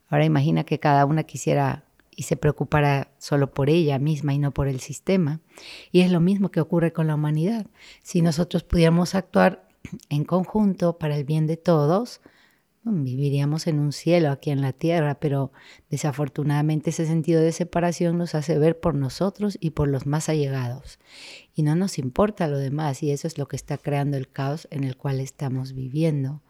ahora 0.09 0.25
imagina 0.25 0.65
que 0.65 0.81
cada 0.81 1.05
una 1.05 1.23
quisiera 1.23 1.85
y 2.17 2.25
se 2.25 2.37
preocupara 2.37 3.13
solo 3.19 3.55
por 3.55 3.71
ella 3.71 4.01
misma 4.01 4.35
y 4.35 4.39
no 4.41 4.51
por 4.51 4.67
el 4.67 4.81
sistema. 4.81 5.39
Y 5.93 6.01
es 6.01 6.11
lo 6.11 6.19
mismo 6.19 6.51
que 6.51 6.61
ocurre 6.61 6.93
con 6.93 7.07
la 7.07 7.15
humanidad. 7.15 7.67
Si 8.03 8.23
nosotros 8.23 8.65
pudiéramos 8.65 9.15
actuar 9.15 9.69
en 10.09 10.25
conjunto 10.25 10.99
para 10.99 11.15
el 11.15 11.23
bien 11.23 11.47
de 11.47 11.57
todos, 11.57 12.21
viviríamos 12.85 13.67
en 13.67 13.79
un 13.79 13.93
cielo 13.93 14.31
aquí 14.31 14.51
en 14.51 14.61
la 14.61 14.73
tierra, 14.73 15.19
pero 15.21 15.53
desafortunadamente 15.91 16.91
ese 16.91 17.07
sentido 17.07 17.41
de 17.41 17.53
separación 17.53 18.19
nos 18.19 18.35
hace 18.35 18.59
ver 18.59 18.79
por 18.79 18.95
nosotros 18.95 19.59
y 19.61 19.71
por 19.71 19.89
los 19.89 20.07
más 20.07 20.29
allegados. 20.29 20.99
Y 21.55 21.63
no 21.63 21.75
nos 21.75 21.99
importa 21.99 22.49
lo 22.49 22.59
demás 22.59 23.03
y 23.03 23.11
eso 23.11 23.27
es 23.27 23.39
lo 23.39 23.49
que 23.49 23.57
está 23.57 23.79
creando 23.79 24.17
el 24.17 24.29
caos 24.29 24.69
en 24.71 24.85
el 24.85 24.97
cual 24.97 25.21
estamos 25.21 25.73
viviendo. 25.73 26.43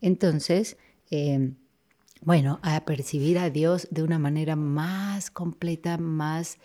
Entonces, 0.00 0.76
em, 1.10 1.56
bueno, 2.20 2.60
a 2.62 2.84
percibir 2.84 3.38
a 3.38 3.50
Dios 3.50 3.88
de 3.90 4.02
una 4.02 4.18
manera 4.18 4.56
más 4.56 5.30
completa, 5.30 5.98
más... 5.98 6.58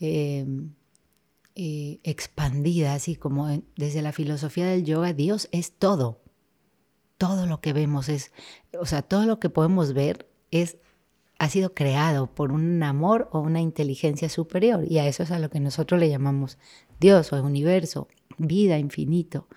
Em, 0.00 0.74
eh, 1.56 2.00
expandida, 2.02 2.94
así 2.94 3.14
como 3.14 3.46
desde 3.76 4.02
la 4.02 4.10
filosofía 4.10 4.66
del 4.66 4.82
yoga, 4.82 5.12
Dios 5.12 5.48
es 5.52 5.70
todo. 5.70 6.23
Todo 7.18 7.46
lo 7.46 7.60
que 7.60 7.72
vemos 7.72 8.08
es, 8.08 8.32
o 8.78 8.86
sea, 8.86 9.02
todo 9.02 9.26
lo 9.26 9.38
que 9.38 9.50
podemos 9.50 9.92
ver 9.92 10.28
es 10.50 10.78
ha 11.38 11.48
sido 11.48 11.74
creado 11.74 12.32
por 12.32 12.52
un 12.52 12.82
amor 12.82 13.28
o 13.32 13.40
una 13.40 13.60
inteligencia 13.60 14.28
superior 14.28 14.84
y 14.88 14.98
a 14.98 15.06
eso 15.06 15.24
es 15.24 15.30
a 15.30 15.38
lo 15.38 15.50
que 15.50 15.58
nosotros 15.60 15.98
le 16.00 16.08
llamamos 16.08 16.58
Dios 17.00 17.32
o 17.32 17.42
universo, 17.42 18.08
vida, 18.38 18.78
infinito. 18.78 19.48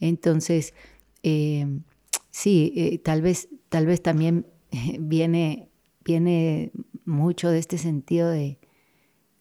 Entonces, 0.00 0.74
eh, 1.22 1.66
sí, 2.30 2.72
eh, 2.76 2.98
tal 2.98 3.22
vez, 3.22 3.48
tal 3.68 3.86
vez 3.86 4.02
también 4.02 4.46
viene, 4.98 5.68
viene 6.04 6.72
mucho 7.04 7.50
de 7.50 7.58
este 7.58 7.78
sentido 7.78 8.28
de, 8.28 8.58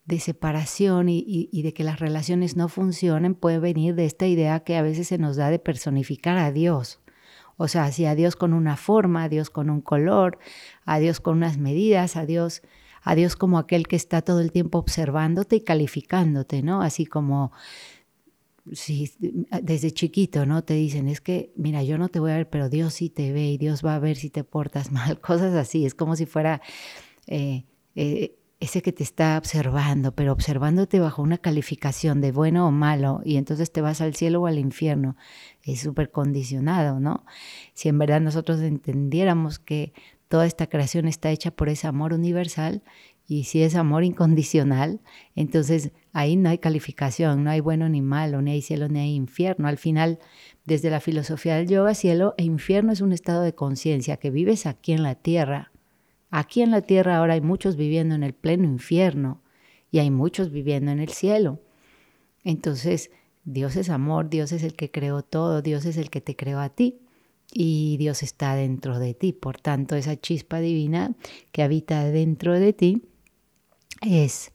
de 0.05 0.19
separación 0.19 1.09
y, 1.09 1.61
de 1.61 1.73
que 1.73 1.83
las 1.83 1.99
relaciones 1.99 2.55
no 2.55 2.67
funcionen 2.67 3.35
puede 3.35 3.59
venir 3.59 3.95
de 3.95 4.05
esta 4.05 4.27
idea 4.27 4.61
que 4.61 4.75
a 4.75 4.81
veces 4.81 5.07
se 5.07 5.17
nos 5.17 5.35
da 5.35 5.49
de 5.49 5.59
personificar 5.59 6.37
a 6.37 6.51
Dios. 6.51 7.00
O 7.61 7.67
sea, 7.67 7.91
si 7.91 8.05
a 8.05 8.15
Dios 8.15 8.35
con 8.35 8.53
una 8.53 8.75
forma, 8.75 9.23
a 9.23 9.29
Dios 9.29 9.51
con 9.51 9.69
un 9.69 9.81
color, 9.81 10.39
a 10.83 10.97
Dios 10.97 11.19
con 11.19 11.37
unas 11.37 11.59
medidas, 11.59 12.15
a 12.15 12.25
Dios, 12.25 12.63
a 13.03 13.13
Dios 13.13 13.35
como 13.35 13.59
aquel 13.59 13.87
que 13.87 13.95
está 13.95 14.23
todo 14.23 14.39
el 14.39 14.51
tiempo 14.51 14.79
observándote 14.79 15.57
y 15.57 15.61
calificándote, 15.61 16.63
¿no? 16.63 16.81
Así 16.81 17.05
como 17.05 17.51
desde 18.65 19.91
chiquito, 19.91 20.47
¿no? 20.47 20.63
Te 20.63 20.73
dicen, 20.73 21.07
es 21.07 21.21
que, 21.21 21.53
mira, 21.55 21.83
yo 21.83 21.99
no 21.99 22.09
te 22.09 22.19
voy 22.19 22.31
a 22.31 22.37
ver, 22.37 22.49
pero 22.49 22.67
Dios 22.67 22.95
sí 22.95 23.09
te 23.09 23.31
ve 23.31 23.51
y 23.51 23.57
Dios 23.59 23.85
va 23.85 23.93
a 23.93 23.99
ver 23.99 24.17
si 24.17 24.31
te 24.31 24.43
portas 24.43 24.91
mal, 24.91 25.19
cosas 25.21 25.53
así. 25.53 25.85
Es 25.85 25.93
como 25.93 26.15
si 26.15 26.25
fuera 26.25 26.63
eh, 27.27 27.65
eh, 27.93 28.39
ese 28.61 28.83
que 28.83 28.93
te 28.93 29.03
está 29.03 29.37
observando, 29.39 30.13
pero 30.13 30.31
observándote 30.31 30.99
bajo 30.99 31.23
una 31.23 31.39
calificación 31.39 32.21
de 32.21 32.31
bueno 32.31 32.67
o 32.67 32.71
malo, 32.71 33.21
y 33.25 33.37
entonces 33.37 33.71
te 33.71 33.81
vas 33.81 34.01
al 34.01 34.15
cielo 34.15 34.41
o 34.41 34.47
al 34.47 34.59
infierno, 34.59 35.17
es 35.63 35.81
súper 35.81 36.11
condicionado, 36.11 36.99
¿no? 36.99 37.25
Si 37.73 37.89
en 37.89 37.97
verdad 37.97 38.21
nosotros 38.21 38.61
entendiéramos 38.61 39.57
que 39.57 39.93
toda 40.27 40.45
esta 40.45 40.67
creación 40.67 41.07
está 41.07 41.31
hecha 41.31 41.49
por 41.49 41.69
ese 41.69 41.87
amor 41.87 42.13
universal, 42.13 42.83
y 43.27 43.45
si 43.45 43.63
es 43.63 43.75
amor 43.75 44.03
incondicional, 44.03 45.01
entonces 45.35 45.91
ahí 46.13 46.35
no 46.35 46.49
hay 46.49 46.59
calificación, 46.59 47.43
no 47.43 47.49
hay 47.49 47.61
bueno 47.61 47.89
ni 47.89 48.01
malo, 48.01 48.43
ni 48.43 48.51
hay 48.51 48.61
cielo 48.61 48.89
ni 48.89 48.99
hay 48.99 49.15
infierno. 49.15 49.69
Al 49.69 49.77
final, 49.77 50.19
desde 50.65 50.89
la 50.89 50.99
filosofía 50.99 51.55
del 51.55 51.67
yoga, 51.67 51.95
cielo 51.95 52.35
e 52.37 52.43
infierno 52.43 52.91
es 52.91 53.01
un 53.01 53.13
estado 53.13 53.41
de 53.41 53.55
conciencia 53.55 54.17
que 54.17 54.31
vives 54.31 54.65
aquí 54.65 54.91
en 54.91 55.03
la 55.03 55.15
tierra 55.15 55.71
Aquí 56.31 56.61
en 56.61 56.71
la 56.71 56.81
tierra 56.81 57.17
ahora 57.17 57.33
hay 57.33 57.41
muchos 57.41 57.75
viviendo 57.75 58.15
en 58.15 58.23
el 58.23 58.33
pleno 58.33 58.63
infierno 58.63 59.41
y 59.91 59.99
hay 59.99 60.09
muchos 60.09 60.49
viviendo 60.49 60.89
en 60.91 60.99
el 60.99 61.09
cielo. 61.09 61.59
Entonces, 62.43 63.11
Dios 63.43 63.75
es 63.75 63.89
amor, 63.89 64.29
Dios 64.29 64.53
es 64.53 64.63
el 64.63 64.75
que 64.75 64.89
creó 64.89 65.23
todo, 65.23 65.61
Dios 65.61 65.85
es 65.85 65.97
el 65.97 66.09
que 66.09 66.21
te 66.21 66.37
creó 66.37 66.59
a 66.59 66.69
ti 66.69 67.01
y 67.51 67.97
Dios 67.97 68.23
está 68.23 68.55
dentro 68.55 68.97
de 68.97 69.13
ti. 69.13 69.33
Por 69.33 69.59
tanto, 69.59 69.95
esa 69.95 70.15
chispa 70.15 70.59
divina 70.59 71.13
que 71.51 71.63
habita 71.63 72.05
dentro 72.05 72.57
de 72.57 72.71
ti 72.71 73.03
es, 74.01 74.53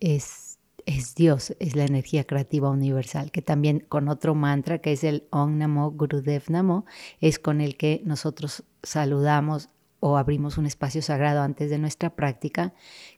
es, 0.00 0.58
es 0.86 1.14
Dios, 1.14 1.54
es 1.58 1.76
la 1.76 1.84
energía 1.84 2.24
creativa 2.24 2.70
universal, 2.70 3.30
que 3.30 3.42
también 3.42 3.80
con 3.80 4.08
otro 4.08 4.34
mantra 4.34 4.78
que 4.78 4.92
es 4.92 5.04
el 5.04 5.24
Om 5.30 5.58
Namo 5.58 5.90
Gurudev 5.90 6.44
Namo, 6.48 6.86
es 7.20 7.38
con 7.38 7.60
el 7.60 7.76
que 7.76 8.00
nosotros 8.06 8.64
saludamos 8.82 9.68
o 10.00 10.16
abrimos 10.16 10.58
un 10.58 10.66
espacio 10.66 11.02
sagrado 11.02 11.42
antes 11.42 11.70
de 11.70 11.78
nuestra 11.78 12.16
práctica, 12.16 12.72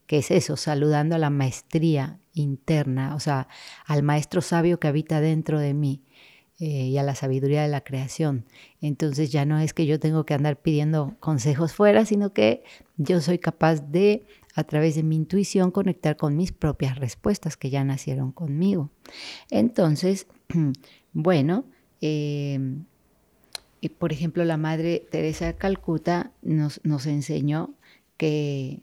que 0.07 0.19
es 0.19 0.31
eso, 0.31 0.57
saludando 0.57 1.15
a 1.15 1.19
la 1.19 1.31
maestría 1.31 2.19
interna, 2.35 3.15
o 3.15 3.21
sea, 3.21 3.49
al 3.87 4.03
maestro 4.03 4.43
sabio 4.43 4.81
que 4.81 4.89
habita 4.89 5.21
dentro 5.21 5.61
de 5.61 5.75
mí 5.75 6.03
eh, 6.59 6.87
y 6.89 6.99
a 6.99 7.03
la 7.03 7.15
sabiduría 7.15 7.62
de 7.62 7.69
la 7.69 7.83
creación. 7.83 8.47
Entonces 8.81 9.31
ya 9.31 9.45
no 9.45 9.59
es 9.59 9.73
que 9.73 9.87
yo 9.87 10.01
tengo 10.01 10.25
que 10.25 10.35
andar 10.35 10.61
pidiendo 10.61 11.17
consejos 11.21 11.73
fuera, 11.73 12.05
sino 12.05 12.33
que 12.33 12.65
yo 12.97 13.21
soy 13.21 13.39
capaz 13.39 13.81
de, 13.91 14.25
a 14.55 14.65
través 14.65 14.97
de 14.97 15.05
mi 15.05 15.17
intuición, 15.17 15.71
conectar 15.71 16.17
con 16.17 16.37
mis 16.37 16.53
propias 16.53 16.99
respuestas 16.99 17.57
que 17.57 17.71
ya 17.71 17.85
nacieron 17.85 18.33
conmigo. 18.33 18.91
Entonces, 19.51 20.27
bueno, 21.12 21.65
eh, 22.01 22.59
por 23.89 24.12
ejemplo, 24.12 24.45
la 24.45 24.57
Madre 24.57 25.07
Teresa 25.11 25.47
de 25.47 25.55
Calcuta 25.55 26.33
nos, 26.43 26.81
nos 26.85 27.07
enseñó 27.07 27.75
que, 28.17 28.83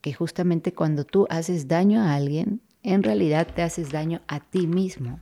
que 0.00 0.12
justamente 0.12 0.72
cuando 0.72 1.04
tú 1.04 1.26
haces 1.30 1.68
daño 1.68 2.00
a 2.00 2.14
alguien, 2.14 2.60
en 2.82 3.02
realidad 3.02 3.46
te 3.54 3.62
haces 3.62 3.90
daño 3.90 4.22
a 4.26 4.40
ti 4.40 4.66
mismo, 4.66 5.20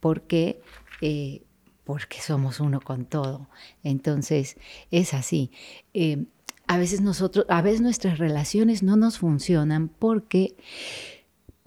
porque, 0.00 0.60
eh, 1.00 1.42
porque 1.84 2.20
somos 2.20 2.60
uno 2.60 2.80
con 2.80 3.04
todo. 3.04 3.48
Entonces, 3.82 4.56
es 4.90 5.14
así. 5.14 5.50
Eh, 5.94 6.26
a 6.66 6.78
veces 6.78 7.00
nosotros, 7.00 7.46
a 7.48 7.62
veces 7.62 7.80
nuestras 7.80 8.18
relaciones 8.18 8.82
no 8.82 8.96
nos 8.96 9.18
funcionan 9.18 9.88
porque 9.88 10.56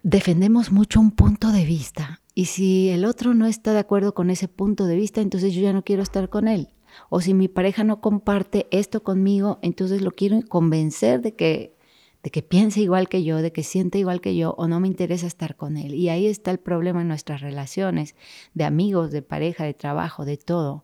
defendemos 0.04 0.72
mucho 0.72 1.00
un 1.00 1.12
punto 1.12 1.52
de 1.52 1.66
vista. 1.66 2.22
Y 2.36 2.46
si 2.46 2.90
el 2.90 3.06
otro 3.06 3.34
no 3.34 3.46
está 3.46 3.74
de 3.74 3.80
acuerdo 3.80 4.14
con 4.14 4.30
ese 4.30 4.48
punto 4.48 4.86
de 4.86 4.96
vista, 4.96 5.22
entonces 5.22 5.54
yo 5.54 5.62
ya 5.62 5.74
no 5.74 5.84
quiero 5.84 6.04
estar 6.04 6.30
con 6.30 6.48
él. 6.48 6.70
O 7.10 7.22
si 7.22 7.34
mi 7.34 7.48
pareja 7.48 7.84
no 7.84 8.02
comparte 8.02 8.68
esto 8.72 9.04
conmigo, 9.04 9.60
entonces 9.62 10.02
lo 10.02 10.12
quiero 10.12 10.42
convencer 10.48 11.22
de 11.22 11.36
que, 11.36 11.76
de 12.24 12.30
que 12.30 12.42
piense 12.42 12.82
igual 12.82 13.08
que 13.08 13.24
yo, 13.24 13.42
de 13.42 13.52
que 13.52 13.64
siente 13.64 13.98
igual 14.00 14.22
que 14.22 14.36
yo, 14.36 14.56
o 14.58 14.68
no 14.68 14.80
me 14.80 14.88
interesa 14.88 15.28
estar 15.28 15.56
con 15.56 15.78
él. 15.78 15.94
Y 15.96 16.10
ahí 16.10 16.28
está 16.28 16.52
el 16.52 16.60
problema 16.60 17.02
en 17.02 17.08
nuestras 17.08 17.42
relaciones, 17.42 18.16
de 18.54 18.64
amigos, 18.66 19.12
de 19.12 19.22
pareja, 19.22 19.64
de 19.64 19.74
trabajo, 19.74 20.26
de 20.26 20.38
todo. 20.38 20.84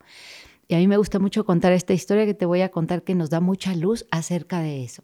Y 0.68 0.76
a 0.76 0.78
mí 0.78 0.88
me 0.88 0.98
gusta 0.98 1.20
mucho 1.20 1.46
contar 1.46 1.74
esta 1.74 1.94
historia 1.94 2.26
que 2.26 2.34
te 2.34 2.46
voy 2.46 2.62
a 2.62 2.70
contar 2.70 3.04
que 3.04 3.16
nos 3.16 3.30
da 3.30 3.40
mucha 3.40 3.76
luz 3.76 4.06
acerca 4.10 4.62
de 4.62 4.84
eso. 4.84 5.04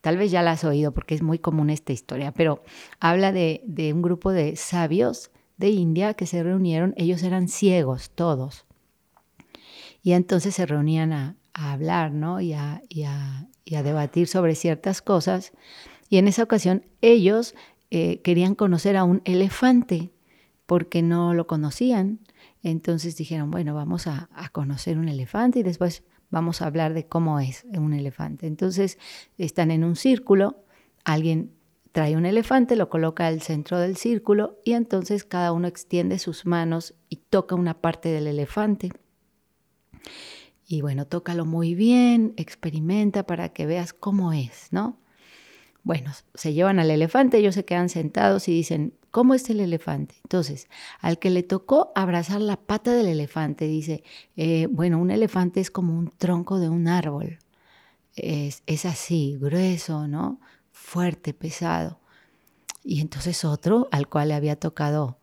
Tal 0.00 0.16
vez 0.16 0.30
ya 0.30 0.42
la 0.42 0.52
has 0.52 0.64
oído 0.64 0.92
porque 0.92 1.14
es 1.14 1.22
muy 1.22 1.38
común 1.38 1.70
esta 1.70 1.92
historia, 1.92 2.32
pero 2.32 2.62
habla 3.00 3.32
de, 3.32 3.62
de 3.66 3.92
un 3.92 4.02
grupo 4.02 4.32
de 4.32 4.56
sabios 4.56 5.30
de 5.56 5.70
India 5.70 6.14
que 6.14 6.26
se 6.26 6.42
reunieron, 6.42 6.94
ellos 6.96 7.22
eran 7.22 7.48
ciegos 7.48 8.10
todos, 8.10 8.65
y 10.06 10.12
entonces 10.12 10.54
se 10.54 10.66
reunían 10.66 11.12
a, 11.12 11.34
hablar 11.52 12.12
¿no? 12.12 12.40
y, 12.40 12.52
a, 12.52 12.80
debatir 13.64 14.28
sobre 14.28 14.54
ciertas 14.54 15.02
cosas. 15.02 15.52
Y 16.08 16.18
en 16.18 16.28
esa 16.28 16.44
ocasión 16.44 16.86
ellos 17.00 17.56
eh, 17.90 18.20
querían 18.22 18.54
conocer 18.54 18.96
a 18.96 19.02
un 19.02 19.20
elefante 19.24 20.12
porque 20.64 21.02
no 21.02 21.34
lo 21.34 21.48
conocían. 21.48 22.20
Entonces 22.62 23.16
dijeron, 23.16 23.50
bueno, 23.50 23.74
vamos 23.74 24.06
a, 24.06 24.28
a 24.32 24.48
conocer 24.50 24.96
un 24.96 25.08
elefante 25.08 25.58
y 25.58 25.62
después 25.64 26.04
vamos 26.30 26.62
a 26.62 26.66
hablar 26.68 26.94
de 26.94 27.08
cómo 27.08 27.40
es 27.40 27.66
un 27.76 27.92
elefante. 27.92 28.46
Entonces 28.46 29.00
están 29.38 29.72
en 29.72 29.82
un 29.82 29.96
círculo, 29.96 30.62
alguien 31.02 31.50
trae 31.90 32.16
un 32.16 32.26
elefante, 32.26 32.76
lo 32.76 32.88
coloca 32.88 33.26
al 33.26 33.42
centro 33.42 33.80
del 33.80 33.96
círculo 33.96 34.60
y 34.64 34.74
entonces 34.74 35.24
cada 35.24 35.50
uno 35.50 35.66
extiende 35.66 36.20
sus 36.20 36.46
manos 36.46 36.94
y 37.08 37.16
toca 37.16 37.56
una 37.56 37.80
parte 37.80 38.10
del 38.10 38.28
elefante. 38.28 38.92
Y 40.66 40.80
bueno, 40.80 41.06
tócalo 41.06 41.44
muy 41.44 41.74
bien, 41.74 42.34
experimenta 42.36 43.24
para 43.24 43.50
que 43.50 43.66
veas 43.66 43.92
cómo 43.92 44.32
es, 44.32 44.68
¿no? 44.72 44.98
Bueno, 45.84 46.12
se 46.34 46.52
llevan 46.52 46.80
al 46.80 46.90
elefante, 46.90 47.38
ellos 47.38 47.54
se 47.54 47.64
quedan 47.64 47.88
sentados 47.88 48.48
y 48.48 48.52
dicen, 48.52 48.92
¿cómo 49.12 49.34
es 49.34 49.48
el 49.50 49.60
elefante? 49.60 50.16
Entonces, 50.24 50.68
al 51.00 51.20
que 51.20 51.30
le 51.30 51.44
tocó 51.44 51.92
abrazar 51.94 52.40
la 52.40 52.56
pata 52.56 52.92
del 52.92 53.06
elefante, 53.06 53.68
dice, 53.68 54.02
eh, 54.36 54.66
bueno, 54.68 54.98
un 54.98 55.12
elefante 55.12 55.60
es 55.60 55.70
como 55.70 55.96
un 55.96 56.10
tronco 56.10 56.58
de 56.58 56.68
un 56.68 56.88
árbol. 56.88 57.38
Es, 58.16 58.64
es 58.66 58.84
así, 58.84 59.38
grueso, 59.40 60.08
¿no? 60.08 60.40
Fuerte, 60.72 61.34
pesado. 61.34 62.00
Y 62.82 63.00
entonces 63.00 63.44
otro, 63.44 63.88
al 63.92 64.08
cual 64.08 64.28
le 64.28 64.34
había 64.34 64.56
tocado 64.56 65.18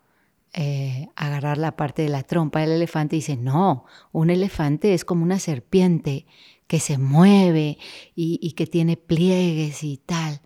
eh, 0.53 1.09
agarrar 1.15 1.57
la 1.57 1.75
parte 1.75 2.03
de 2.03 2.09
la 2.09 2.21
trompa 2.21 2.59
del 2.59 2.73
elefante, 2.73 3.15
dice, 3.15 3.35
no, 3.37 3.85
un 4.11 4.29
elefante 4.29 4.93
es 4.93 5.03
como 5.03 5.23
una 5.23 5.39
serpiente 5.39 6.27
que 6.67 6.79
se 6.79 6.97
mueve 6.97 7.77
y, 8.15 8.51
que 8.53 8.67
tiene 8.67 8.95
pliegues 8.95 9.83
y 9.83 9.97
tal. 9.97 10.41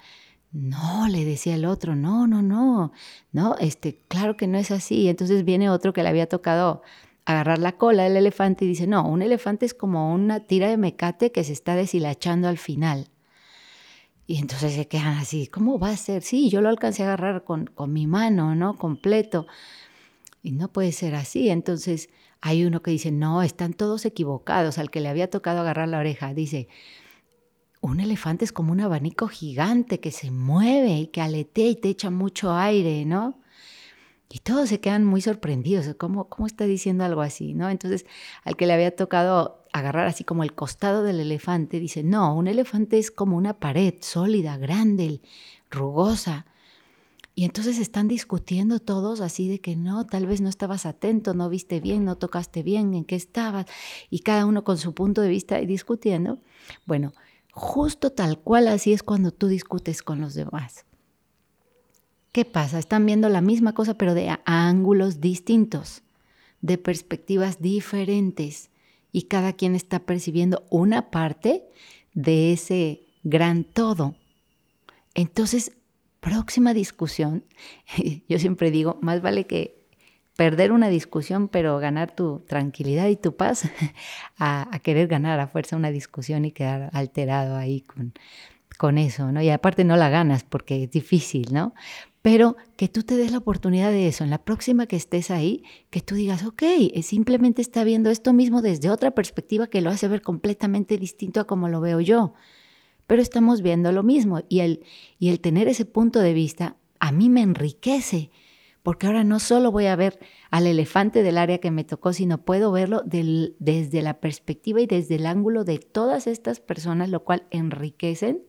No, 0.52 1.08
le 1.10 1.26
decía 1.26 1.56
el 1.56 1.66
otro, 1.66 1.96
no, 1.96 2.26
no, 2.26 2.42
no, 2.42 2.94
no, 3.34 3.56
este, 3.60 4.02
claro 4.08 4.38
que 4.38 4.48
no 4.48 4.58
es 4.58 4.72
así. 4.72 5.10
Entonces 5.10 5.44
viene 5.44 5.70
otro 5.70 5.94
que 5.94 6.04
le 6.04 6.10
había 6.10 6.30
tocado 6.30 6.82
agarrar 7.26 7.60
la 7.60 7.74
cola 7.74 8.04
del 8.04 8.16
elefante 8.16 8.64
y 8.64 8.70
dice, 8.70 8.88
no, 8.88 9.06
un 9.08 9.22
elefante 9.22 9.66
es 9.66 9.74
como 9.74 10.14
una 10.14 10.40
tira 10.42 10.70
de 10.70 10.78
mecate 10.78 11.34
que 11.34 11.44
se 11.44 11.52
está 11.54 11.76
deshilachando 11.76 12.48
al 12.48 12.58
final. 12.58 13.10
Y 14.26 14.40
entonces 14.40 14.74
se 14.74 14.88
quedan 14.88 15.18
así, 15.18 15.48
¿cómo 15.48 15.80
va 15.80 15.90
a 15.90 15.98
ser? 15.98 16.22
Sí, 16.22 16.50
yo 16.50 16.62
lo 16.62 16.70
alcancé 16.70 17.04
a 17.04 17.08
agarrar 17.08 17.44
con, 17.44 17.66
con 17.68 17.94
mi 17.94 18.08
mano, 18.08 18.56
¿no? 18.56 18.78
Completo. 18.78 19.48
Y 20.48 20.54
no 20.54 20.72
puede 20.72 20.94
ser 20.94 21.14
así. 21.14 21.50
Entonces 21.50 22.08
hay 22.40 22.64
uno 22.64 22.82
que 22.82 22.90
dice, 22.90 23.12
no, 23.12 23.44
están 23.44 23.74
todos 23.74 24.06
equivocados. 24.06 24.78
Al 24.78 24.90
que 24.90 25.02
le 25.02 25.10
había 25.10 25.30
tocado 25.30 25.60
agarrar 25.60 25.90
la 25.90 26.00
oreja, 26.00 26.34
dice, 26.34 26.70
un 27.82 28.00
elefante 28.00 28.46
es 28.46 28.54
como 28.54 28.72
un 28.72 28.80
abanico 28.80 29.28
gigante 29.28 30.00
que 30.00 30.12
se 30.12 30.32
mueve 30.32 31.00
y 31.00 31.08
que 31.08 31.20
aletea 31.20 31.68
y 31.68 31.76
te 31.76 31.90
echa 31.90 32.12
mucho 32.12 32.54
aire, 32.54 33.04
¿no? 33.04 33.42
Y 34.30 34.40
todos 34.40 34.70
se 34.70 34.80
quedan 34.80 35.04
muy 35.04 35.20
sorprendidos. 35.20 35.94
¿Cómo, 35.98 36.30
¿Cómo 36.30 36.48
está 36.48 36.64
diciendo 36.64 37.04
algo 37.04 37.24
así? 37.24 37.54
¿no? 37.54 37.70
Entonces, 37.70 38.06
al 38.46 38.56
que 38.56 38.68
le 38.68 38.74
había 38.74 38.96
tocado 38.96 39.66
agarrar 39.74 40.08
así 40.08 40.24
como 40.24 40.44
el 40.44 40.56
costado 40.56 41.04
del 41.04 41.20
elefante, 41.20 41.82
dice, 41.82 42.04
no, 42.04 42.34
un 42.34 42.48
elefante 42.48 42.98
es 43.00 43.12
como 43.12 43.36
una 43.36 43.60
pared 43.60 43.96
sólida, 44.00 44.56
grande, 44.56 45.20
rugosa, 45.70 46.46
y 47.38 47.46
entonces 47.46 47.78
están 47.78 48.08
discutiendo 48.08 48.80
todos 48.80 49.22
así 49.22 49.48
de 49.48 49.62
que 49.62 49.76
no, 49.76 50.08
tal 50.08 50.26
vez 50.26 50.42
no 50.42 50.50
estabas 50.50 50.88
atento, 50.88 51.36
no 51.36 51.50
viste 51.50 51.80
bien, 51.80 52.04
no 52.04 52.18
tocaste 52.18 52.64
bien, 52.64 52.96
en 52.96 53.06
qué 53.06 53.16
estabas, 53.16 53.68
y 54.10 54.22
cada 54.22 54.48
uno 54.48 54.64
con 54.64 54.80
su 54.80 54.96
punto 54.96 55.22
de 55.22 55.30
vista 55.30 55.60
discutiendo. 55.60 56.40
Bueno, 56.88 57.14
justo 57.52 58.12
tal 58.12 58.40
cual 58.40 58.68
así 58.68 58.92
es 58.92 59.04
cuando 59.04 59.30
tú 59.30 59.50
discutes 59.50 60.02
con 60.02 60.20
los 60.20 60.34
demás. 60.34 60.86
¿Qué 62.32 62.44
pasa? 62.44 62.80
Están 62.80 63.06
viendo 63.06 63.30
la 63.30 63.42
misma 63.42 63.76
cosa 63.76 63.94
pero 63.94 64.16
de 64.16 64.36
ángulos 64.46 65.22
distintos, 65.22 66.02
de 66.62 66.80
perspectivas 66.80 67.62
diferentes, 67.62 68.72
y 69.12 69.24
cada 69.24 69.54
quien 69.54 69.76
está 69.76 70.00
percibiendo 70.00 70.66
una 70.72 71.12
parte 71.12 71.70
de 72.16 72.52
ese 72.52 73.04
gran 73.22 73.64
todo. 73.64 74.16
Entonces 75.14 75.74
próxima 76.20 76.74
discusión, 76.74 77.46
yo 78.28 78.40
siempre 78.40 78.72
digo, 78.72 78.98
más 79.02 79.22
vale 79.22 79.46
que 79.46 79.78
perder 80.38 80.72
una 80.72 80.88
discusión, 80.88 81.50
pero 81.50 81.80
ganar 81.80 82.16
tu 82.16 82.40
tranquilidad 82.48 83.08
y 83.08 83.18
tu 83.18 83.36
paz, 83.36 83.64
a, 84.38 84.80
querer 84.84 85.08
ganar 85.08 85.40
a 85.40 85.48
fuerza 85.48 85.76
una 85.76 85.92
discusión 85.92 86.46
y 86.46 86.52
quedar 86.52 86.90
alterado 86.94 87.58
ahí 87.58 87.82
con, 87.82 88.14
con 88.78 88.98
eso, 89.00 89.32
¿no? 89.32 89.42
Y 89.42 89.50
aparte 89.50 89.84
no 89.84 89.98
la 89.98 90.10
ganas 90.10 90.44
porque 90.44 90.84
es 90.84 90.92
difícil, 90.92 91.52
¿no? 91.52 91.74
Pero 92.22 92.56
que 92.76 92.88
tú 92.88 93.04
te 93.04 93.16
des 93.16 93.32
la 93.32 93.40
oportunidad 93.40 93.90
de 93.90 94.08
eso, 94.08 94.24
en 94.24 94.30
la 94.30 94.38
próxima 94.38 94.86
que 94.86 94.96
estés 94.96 95.32
ahí, 95.32 95.64
que 95.90 96.02
tú 96.02 96.14
digas, 96.16 96.46
ok, 96.46 96.64
simplemente 97.02 97.62
está 97.62 97.84
viendo 97.84 98.10
esto 98.12 98.34
mismo 98.34 98.62
desde 98.62 98.90
otra 98.90 99.12
perspectiva 99.12 99.68
que 99.68 99.82
lo 99.82 99.90
hace 99.90 100.08
ver 100.08 100.22
completamente 100.22 100.98
distinto 100.98 101.40
a 101.40 101.48
como 101.48 101.68
lo 101.68 101.82
veo 101.82 102.00
yo 102.00 102.34
pero 103.08 103.22
estamos 103.22 103.62
viendo 103.62 103.92
lo 103.92 104.04
mismo 104.04 104.42
y 104.50 104.60
el, 104.60 104.84
y 105.18 105.30
el 105.30 105.40
tener 105.40 105.68
ese 105.68 105.86
punto 105.86 106.20
de 106.20 106.34
vista 106.34 106.76
a 107.00 107.12
mí 107.12 107.30
me 107.30 107.42
enriquece, 107.42 108.32
porque 108.84 109.08
ahora 109.08 109.24
no 109.24 109.40
solo 109.40 109.72
voy 109.72 109.86
a 109.88 109.96
ver 109.96 110.20
al 110.50 110.68
elefante 110.68 111.24
del 111.24 111.38
área 111.38 111.60
que 111.60 111.72
me 111.72 111.84
tocó, 111.84 112.14
sino 112.14 112.40
puedo 112.40 112.72
verlo 112.72 113.02
desde 113.06 114.02
la 114.02 114.20
perspectiva 114.20 114.82
y 114.82 114.88
desde 114.88 115.16
el 115.16 115.26
ángulo 115.26 115.64
de 115.64 115.80
todas 115.80 116.28
estas 116.28 116.60
personas, 116.60 117.10
lo 117.10 117.24
cual 117.24 117.48
enriquecen 117.52 118.44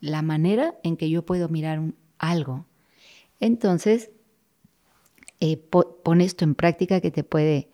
la 0.00 0.22
manera 0.22 0.78
en 0.82 0.96
que 0.96 1.10
yo 1.10 1.24
puedo 1.24 1.48
mirar 1.48 1.80
algo. 2.18 2.66
Entonces, 3.40 4.10
eh, 5.40 5.56
pon 5.56 6.20
esto 6.20 6.44
en 6.44 6.54
práctica 6.54 7.00
que 7.00 7.10
te 7.10 7.24
puede 7.24 7.68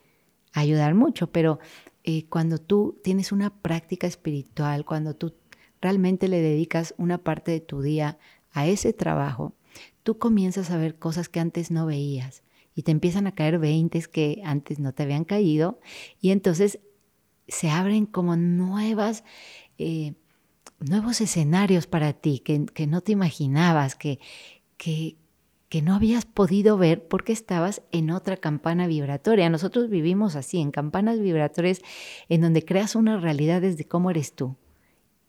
ayudar 0.53 0.95
mucho, 0.95 1.29
pero 1.29 1.59
eh, 2.05 2.27
cuando 2.29 2.59
tú 2.59 3.01
tienes 3.03 3.33
una 3.33 3.51
práctica 3.63 4.07
espiritual, 4.07 4.85
cuando 4.85 5.15
tú 5.15 5.35
realmente 5.83 6.29
le 6.29 6.41
dedicas 6.41 6.95
una 6.97 7.19
parte 7.19 7.51
de 7.51 7.61
tu 7.61 7.83
día 7.83 8.19
a 8.53 8.67
ese 8.67 8.93
trabajo, 8.93 9.55
tú 10.03 10.19
comienzas 10.19 10.71
a 10.71 10.79
ver 10.79 10.99
cosas 10.99 11.29
que 11.29 11.41
antes 11.41 11.71
no 11.71 11.85
veías 11.85 12.43
y 12.75 12.83
te 12.83 12.93
empiezan 12.93 13.27
a 13.27 13.35
caer 13.35 13.59
veintes 13.59 14.09
que 14.09 14.41
antes 14.45 14.79
no 14.79 14.95
te 14.95 15.03
habían 15.03 15.25
caído 15.25 15.81
y 16.21 16.31
entonces 16.31 16.81
se 17.49 17.69
abren 17.69 18.07
como 18.07 18.37
nuevas, 18.37 19.25
eh, 19.77 20.15
nuevos 20.79 21.21
escenarios 21.21 21.87
para 21.87 22.13
ti 22.13 22.39
que, 22.39 22.87
no 22.87 23.01
te 23.01 23.13
imaginabas, 23.13 23.95
que, 23.95 24.21
que, 24.77 25.17
que 25.69 25.83
no 25.83 25.95
habías 25.95 26.25
podido 26.25 26.79
ver 26.79 27.07
porque 27.09 27.33
estabas 27.33 27.83
en 27.91 28.11
otra 28.11 28.37
campana 28.37 28.87
vibratoria. 28.87 29.51
Nosotros 29.51 29.91
vivimos 29.91 30.37
así, 30.37 30.61
en 30.61 30.71
campanas 30.71 31.19
vibratorias 31.19 31.81
en 32.29 32.41
donde 32.41 32.65
creas 32.65 32.95
una 32.95 33.19
realidad 33.19 33.61
desde 33.61 33.85
cómo 33.85 34.11
eres 34.11 34.35
tú. 34.35 34.57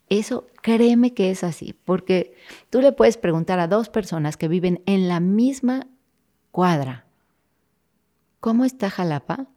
Eso 0.10 0.48
créeme 0.62 1.14
que 1.14 1.32
es 1.32 1.44
así, 1.44 1.74
porque 1.86 2.36
tú 2.70 2.82
le 2.82 2.92
puedes 2.92 3.18
preguntar 3.18 3.60
a 3.60 3.68
dos 3.68 3.90
personas 3.90 4.38
que 4.38 4.48
viven 4.48 4.82
en 4.86 5.08
la 5.08 5.20
misma 5.20 5.88
cuadra, 6.52 7.06
¿cómo 8.40 8.66
está 8.66 8.90
Jalapa? 8.90 9.48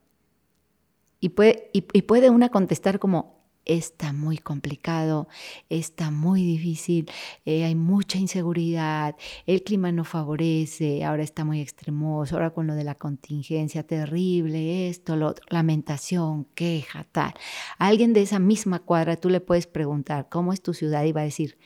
Y 1.21 1.31
puede, 1.31 1.71
y, 1.73 1.83
puede 1.83 2.31
una 2.31 2.51
contestar 2.51 2.99
como, 2.99 3.36
está 3.67 4.13
muy 4.13 4.39
complicado, 4.39 5.29
está 5.69 6.11
muy 6.11 6.43
difícil, 6.43 7.11
eh, 7.45 7.65
hay 7.65 7.75
mucha 7.75 8.19
inseguridad, 8.19 9.17
el 9.45 9.63
clima 9.63 9.93
no 9.93 10.05
favorece, 10.05 11.05
ahora 11.05 11.23
está 11.23 11.45
muy 11.45 11.61
extremoso, 11.61 12.37
ahora 12.37 12.51
con 12.51 12.67
lo 12.67 12.75
de 12.75 12.85
la 12.85 12.95
contingencia 12.95 13.83
terrible, 13.87 14.89
esto, 14.89 15.17
lo 15.17 15.29
otro, 15.29 15.45
lamentación, 15.51 16.47
queja, 16.55 17.05
tal. 17.05 17.35
A 17.79 17.89
alguien 17.89 18.13
de 18.13 18.23
esa 18.23 18.39
misma 18.39 18.79
cuadra 18.79 19.17
tú 19.17 19.29
le 19.29 19.41
puedes 19.41 19.67
preguntar, 19.67 20.29
¿cómo 20.31 20.53
es 20.53 20.63
tu 20.63 20.73
ciudad? 20.73 21.05
Y 21.05 21.13
va 21.13 21.23
a 21.23 21.25
decir, 21.25 21.59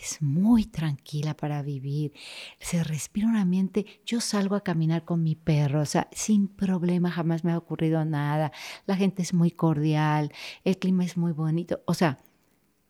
es 0.00 0.22
muy 0.22 0.64
tranquila 0.64 1.34
para 1.34 1.62
vivir, 1.62 2.12
se 2.60 2.84
respira 2.84 3.26
un 3.26 3.36
ambiente, 3.36 3.86
yo 4.06 4.20
salgo 4.20 4.54
a 4.54 4.62
caminar 4.62 5.04
con 5.04 5.22
mi 5.22 5.34
perro, 5.34 5.80
o 5.80 5.86
sea, 5.86 6.08
sin 6.12 6.48
problema, 6.48 7.10
jamás 7.10 7.44
me 7.44 7.52
ha 7.52 7.58
ocurrido 7.58 8.04
nada, 8.04 8.52
la 8.86 8.96
gente 8.96 9.22
es 9.22 9.34
muy 9.34 9.50
cordial, 9.50 10.32
el 10.64 10.78
clima 10.78 11.04
es 11.04 11.16
muy 11.16 11.32
bonito, 11.32 11.82
o 11.86 11.94
sea, 11.94 12.20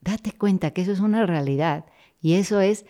date 0.00 0.32
cuenta 0.32 0.72
que 0.72 0.82
eso 0.82 0.92
es 0.92 1.00
una 1.00 1.26
realidad 1.26 1.86
y 2.20 2.34
eso 2.34 2.60
es 2.60 2.84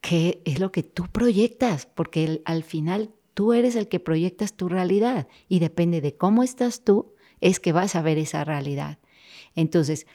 que 0.00 0.42
es 0.44 0.60
lo 0.60 0.70
que 0.70 0.82
tú 0.82 1.04
proyectas, 1.04 1.86
porque 1.86 2.42
al 2.44 2.62
final 2.62 3.14
tú 3.32 3.52
eres 3.52 3.74
el 3.76 3.88
que 3.88 4.00
proyectas 4.00 4.54
tu 4.54 4.68
realidad 4.68 5.28
y 5.48 5.58
depende 5.58 6.00
de 6.00 6.16
cómo 6.16 6.42
estás 6.42 6.84
tú, 6.84 7.14
es 7.40 7.60
que 7.60 7.72
vas 7.72 7.96
a 7.96 8.02
ver 8.02 8.18
esa 8.18 8.44
realidad. 8.44 8.98
Entonces, 9.54 10.06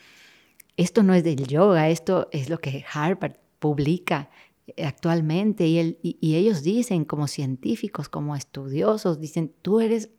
esto 0.80 1.02
no 1.02 1.12
es 1.12 1.24
del 1.24 1.46
yoga, 1.46 1.90
esto 1.90 2.28
es 2.32 2.48
lo 2.48 2.58
que 2.58 2.86
Harvard 2.90 3.36
publica 3.58 4.30
eh, 4.66 4.86
actualmente 4.86 5.66
y, 5.66 5.98
ellos 6.22 6.62
dicen 6.62 7.04
como 7.04 7.28
científicos, 7.28 8.08
como 8.08 8.34
estudiosos, 8.34 9.20
dicen, 9.20 9.52
tú 9.60 9.80
eres 9.80 10.10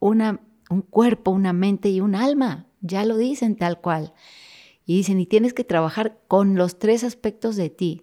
un 0.00 0.82
cuerpo, 0.90 1.30
una 1.30 1.52
mente 1.52 1.88
y 1.90 2.00
un 2.00 2.16
alma, 2.16 2.66
ya 2.80 3.04
lo 3.04 3.16
dicen 3.16 3.54
tal 3.56 3.80
cual. 3.80 4.12
Y 4.84 4.96
dicen, 4.96 5.20
y 5.20 5.26
tienes 5.26 5.54
que 5.54 5.62
trabajar 5.62 6.20
con 6.26 6.56
los 6.56 6.80
tres 6.80 7.04
aspectos 7.04 7.54
de 7.54 7.70
ti, 7.70 8.02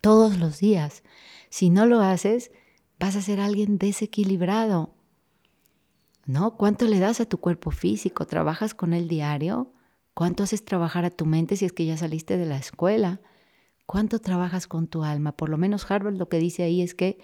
todos 0.00 0.38
los 0.38 0.60
días. 0.60 1.02
Si 1.50 1.68
no 1.68 1.84
lo 1.84 2.00
haces, 2.00 2.52
vas 2.98 3.16
a 3.16 3.22
ser 3.22 3.40
alguien 3.40 3.76
desequilibrado. 3.76 4.94
¿No? 6.24 6.56
¿Cuánto 6.56 6.86
le 6.86 7.00
das 7.00 7.20
a 7.20 7.26
tu 7.26 7.38
cuerpo 7.38 7.70
físico? 7.70 8.26
¿Trabajas 8.26 8.74
con 8.74 8.94
él 8.94 9.08
diario? 9.08 9.72
¿Cuánto 10.18 10.42
haces 10.42 10.64
trabajar 10.64 11.04
a 11.04 11.10
tu 11.10 11.26
mente 11.26 11.54
si 11.54 11.64
es 11.64 11.72
que 11.72 11.86
ya 11.86 11.96
saliste 11.96 12.36
de 12.36 12.44
la 12.44 12.58
escuela? 12.58 13.20
¿Cuánto 13.86 14.18
trabajas 14.18 14.66
con 14.66 14.88
tu 14.88 15.04
alma? 15.04 15.36
Por 15.36 15.48
lo 15.48 15.58
menos 15.58 15.88
Harvard 15.88 16.16
lo 16.16 16.28
que 16.28 16.40
dice 16.40 16.64
ahí 16.64 16.82
es 16.82 16.96
que 16.96 17.20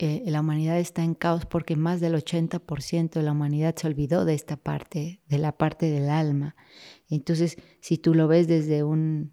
eh, 0.00 0.24
la 0.26 0.40
humanidad 0.40 0.80
está 0.80 1.04
en 1.04 1.14
caos 1.14 1.46
porque 1.46 1.76
más 1.76 2.00
del 2.00 2.16
80% 2.16 3.10
de 3.10 3.22
la 3.22 3.30
humanidad 3.30 3.76
se 3.76 3.86
olvidó 3.86 4.24
de 4.24 4.34
esta 4.34 4.56
parte, 4.56 5.20
de 5.28 5.38
la 5.38 5.56
parte 5.56 5.88
del 5.88 6.10
alma. 6.10 6.56
Entonces, 7.08 7.56
si 7.80 7.98
tú 7.98 8.14
lo 8.14 8.26
ves 8.26 8.48
desde 8.48 8.82
un 8.82 9.32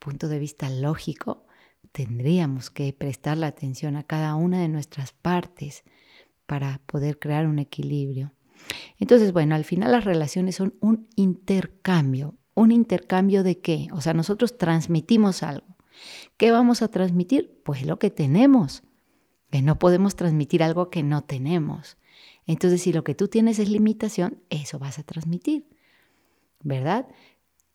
punto 0.00 0.26
de 0.26 0.40
vista 0.40 0.70
lógico, 0.70 1.46
tendríamos 1.92 2.70
que 2.70 2.92
prestar 2.92 3.38
la 3.38 3.46
atención 3.46 3.94
a 3.94 4.02
cada 4.02 4.34
una 4.34 4.60
de 4.60 4.68
nuestras 4.68 5.12
partes 5.12 5.84
para 6.46 6.80
poder 6.84 7.20
crear 7.20 7.46
un 7.46 7.60
equilibrio. 7.60 8.32
Entonces, 8.98 9.32
bueno, 9.32 9.54
al 9.54 9.64
final 9.64 9.92
las 9.92 10.04
relaciones 10.04 10.56
son 10.56 10.74
un 10.80 11.08
intercambio. 11.16 12.34
¿Un 12.54 12.70
intercambio 12.70 13.42
de 13.42 13.58
qué? 13.58 13.88
O 13.92 14.00
sea, 14.00 14.14
nosotros 14.14 14.58
transmitimos 14.58 15.42
algo. 15.42 15.66
¿Qué 16.36 16.50
vamos 16.50 16.82
a 16.82 16.88
transmitir? 16.88 17.60
Pues 17.64 17.84
lo 17.84 17.98
que 17.98 18.10
tenemos. 18.10 18.82
Que 19.50 19.62
no 19.62 19.78
podemos 19.78 20.16
transmitir 20.16 20.62
algo 20.62 20.90
que 20.90 21.02
no 21.02 21.22
tenemos. 21.22 21.96
Entonces, 22.46 22.82
si 22.82 22.92
lo 22.92 23.04
que 23.04 23.14
tú 23.14 23.28
tienes 23.28 23.58
es 23.58 23.68
limitación, 23.68 24.38
eso 24.50 24.78
vas 24.78 24.98
a 24.98 25.02
transmitir. 25.02 25.66
¿Verdad? 26.62 27.08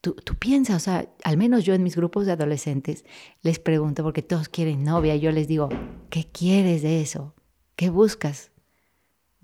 Tú, 0.01 0.15
piensas, 0.39 0.75
o 0.75 0.79
sea, 0.79 1.09
al 1.23 1.37
menos 1.37 1.65
yo 1.65 1.73
en 1.73 1.83
mis 1.83 1.97
grupos 1.97 2.25
de 2.25 2.31
adolescentes 2.31 3.03
les 3.41 3.59
pregunto, 3.59 4.03
porque 4.03 4.21
todos 4.21 4.47
quieren 4.47 4.83
novia, 4.83 5.17
yo 5.17 5.31
les 5.31 5.47
digo, 5.47 5.67
¿qué 6.09 6.25
quieres 6.31 6.81
de 6.81 7.01
eso? 7.01 7.35
¿Qué 7.75 7.89
buscas 7.89 8.51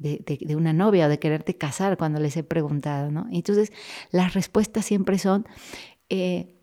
de, 0.04 0.56
una 0.56 0.74
novia 0.74 1.06
o 1.06 1.10
de 1.10 1.20
quererte 1.20 1.56
casar 1.56 1.98
cuando 1.98 2.20
les 2.20 2.36
he 2.38 2.44
preguntado, 2.44 3.10
¿no? 3.12 3.28
Entonces, 3.32 3.72
las 4.12 4.34
respuestas 4.34 4.86
siempre 4.86 5.18
son, 5.18 5.48
eh, 6.10 6.56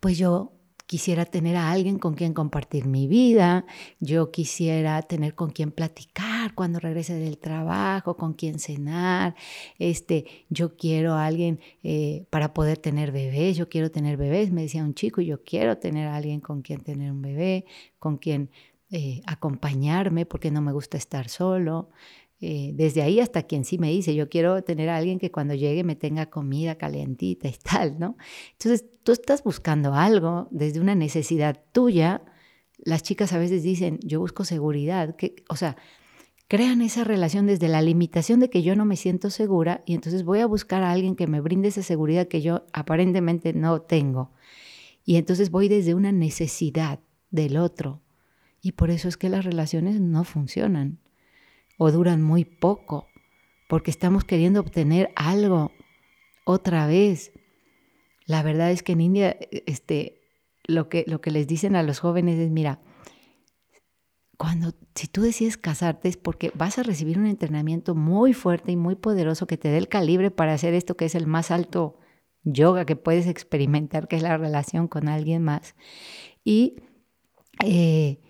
pues 0.00 0.18
yo 0.18 0.52
quisiera 0.86 1.24
tener 1.24 1.56
a 1.56 1.70
alguien 1.70 1.98
con 1.98 2.14
quien 2.14 2.34
compartir 2.34 2.84
mi 2.86 3.06
vida, 3.06 3.64
yo 4.00 4.30
quisiera 4.30 5.00
tener 5.02 5.34
con 5.34 5.50
quien 5.50 5.70
platicar 5.70 6.54
cuando 6.54 6.78
regrese 6.78 7.14
del 7.14 7.38
trabajo, 7.38 8.16
con 8.16 8.34
quien 8.34 8.58
cenar, 8.58 9.34
este, 9.78 10.26
yo 10.50 10.76
quiero 10.76 11.14
a 11.14 11.24
alguien 11.24 11.60
eh, 11.82 12.26
para 12.28 12.52
poder 12.52 12.78
tener 12.78 13.12
bebés, 13.12 13.56
yo 13.56 13.68
quiero 13.68 13.90
tener 13.90 14.16
bebés, 14.16 14.50
me 14.50 14.62
decía 14.62 14.84
un 14.84 14.94
chico, 14.94 15.22
yo 15.22 15.42
quiero 15.42 15.78
tener 15.78 16.08
a 16.08 16.16
alguien 16.16 16.40
con 16.40 16.60
quien 16.60 16.80
tener 16.80 17.10
un 17.10 17.22
bebé, 17.22 17.64
con 17.98 18.18
quien 18.18 18.50
eh, 18.96 19.22
acompañarme 19.26 20.26
porque 20.26 20.52
no 20.52 20.60
me 20.60 20.70
gusta 20.72 20.96
estar 20.96 21.28
solo. 21.28 21.88
Eh, 22.40 22.72
desde 22.74 23.02
ahí 23.02 23.20
hasta 23.20 23.44
quien 23.44 23.64
sí 23.64 23.78
me 23.78 23.90
dice, 23.90 24.14
yo 24.14 24.28
quiero 24.28 24.62
tener 24.62 24.88
a 24.88 24.96
alguien 24.96 25.18
que 25.18 25.30
cuando 25.30 25.54
llegue 25.54 25.84
me 25.84 25.96
tenga 25.96 26.26
comida 26.26 26.76
calientita 26.76 27.48
y 27.48 27.54
tal, 27.62 27.98
¿no? 27.98 28.16
Entonces, 28.52 28.84
tú 29.02 29.12
estás 29.12 29.42
buscando 29.42 29.94
algo 29.94 30.48
desde 30.50 30.80
una 30.80 30.94
necesidad 30.94 31.62
tuya. 31.72 32.22
Las 32.78 33.02
chicas 33.02 33.32
a 33.32 33.38
veces 33.38 33.62
dicen, 33.62 33.98
yo 34.02 34.20
busco 34.20 34.44
seguridad, 34.44 35.16
que, 35.16 35.36
o 35.48 35.56
sea, 35.56 35.76
crean 36.48 36.82
esa 36.82 37.04
relación 37.04 37.46
desde 37.46 37.68
la 37.68 37.82
limitación 37.82 38.40
de 38.40 38.50
que 38.50 38.62
yo 38.62 38.76
no 38.76 38.84
me 38.84 38.96
siento 38.96 39.30
segura 39.30 39.82
y 39.86 39.94
entonces 39.94 40.24
voy 40.24 40.40
a 40.40 40.46
buscar 40.46 40.82
a 40.82 40.92
alguien 40.92 41.16
que 41.16 41.26
me 41.26 41.40
brinde 41.40 41.68
esa 41.68 41.82
seguridad 41.82 42.28
que 42.28 42.42
yo 42.42 42.66
aparentemente 42.72 43.52
no 43.54 43.80
tengo. 43.80 44.32
Y 45.04 45.16
entonces 45.16 45.50
voy 45.50 45.68
desde 45.68 45.94
una 45.94 46.12
necesidad 46.12 47.00
del 47.30 47.56
otro. 47.56 48.02
Y 48.60 48.72
por 48.72 48.90
eso 48.90 49.08
es 49.08 49.16
que 49.16 49.28
las 49.28 49.44
relaciones 49.44 50.00
no 50.00 50.24
funcionan 50.24 50.98
o 51.78 51.90
duran 51.90 52.22
muy 52.22 52.44
poco, 52.44 53.08
porque 53.68 53.90
estamos 53.90 54.24
queriendo 54.24 54.60
obtener 54.60 55.10
algo 55.16 55.72
otra 56.44 56.86
vez. 56.86 57.32
La 58.26 58.42
verdad 58.42 58.70
es 58.70 58.82
que 58.82 58.92
en 58.92 59.00
India 59.00 59.36
este, 59.66 60.20
lo, 60.66 60.88
que, 60.88 61.04
lo 61.06 61.20
que 61.20 61.30
les 61.30 61.46
dicen 61.46 61.76
a 61.76 61.82
los 61.82 62.00
jóvenes 62.00 62.38
es, 62.38 62.50
mira, 62.50 62.80
cuando 64.36 64.74
si 64.94 65.06
tú 65.06 65.22
decides 65.22 65.56
casarte 65.56 66.08
es 66.08 66.16
porque 66.16 66.50
vas 66.54 66.78
a 66.78 66.82
recibir 66.82 67.18
un 67.18 67.26
entrenamiento 67.26 67.94
muy 67.94 68.32
fuerte 68.32 68.72
y 68.72 68.76
muy 68.76 68.96
poderoso 68.96 69.46
que 69.46 69.56
te 69.56 69.68
dé 69.68 69.78
el 69.78 69.88
calibre 69.88 70.30
para 70.30 70.54
hacer 70.54 70.74
esto 70.74 70.96
que 70.96 71.04
es 71.04 71.14
el 71.14 71.26
más 71.26 71.50
alto 71.50 71.98
yoga 72.42 72.84
que 72.84 72.96
puedes 72.96 73.26
experimentar, 73.26 74.08
que 74.08 74.16
es 74.16 74.22
la 74.22 74.36
relación 74.36 74.88
con 74.88 75.08
alguien 75.08 75.42
más. 75.42 75.74
Y 76.44 76.82
eh, 77.64 78.20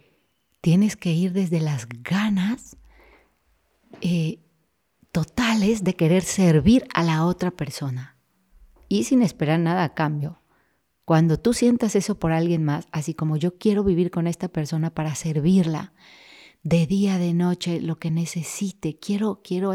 tienes 0.61 0.97
que 0.97 1.13
ir 1.13 1.33
desde 1.33 1.61
las 1.61 1.89
ganas 1.89 2.77
eh, 4.01 4.39
totales 5.13 5.85
de 5.85 5.95
querer 5.95 6.23
servir 6.23 6.87
a 6.95 7.03
la 7.03 7.25
otra 7.25 7.51
persona 7.51 8.17
y 8.89 9.05
sin 9.05 9.23
esperar 9.23 9.61
nada 9.61 9.85
a 9.85 9.95
cambio. 9.95 10.41
Cuando 11.05 11.39
tú 11.39 11.53
sientas 11.53 11.97
eso 11.97 12.19
por 12.19 12.33
alguien 12.33 12.65
más, 12.65 12.89
así 12.91 13.15
como 13.15 13.37
yo 13.37 13.59
quiero 13.59 13.85
vivir 13.85 14.11
con 14.11 14.27
esta 14.27 14.49
persona 14.49 14.91
para 14.91 15.15
servirla 15.15 15.93
de 16.63 16.87
día, 16.87 17.19
de 17.19 17.35
noche, 17.35 17.81
lo 17.81 17.99
que 17.99 18.11
necesite, 18.11 18.99
quiero, 18.99 19.43
quiero, 19.45 19.75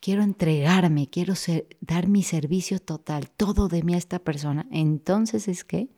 quiero 0.00 0.22
entregarme, 0.22 1.10
quiero 1.10 1.34
dar 1.80 2.08
mi 2.08 2.22
servicio 2.22 2.78
total, 2.78 3.30
todo 3.30 3.68
de 3.68 3.82
mí 3.82 3.94
a 3.94 3.98
esta 3.98 4.18
persona, 4.18 4.66
entonces 4.70 5.46
es 5.46 5.62
que 5.64 5.90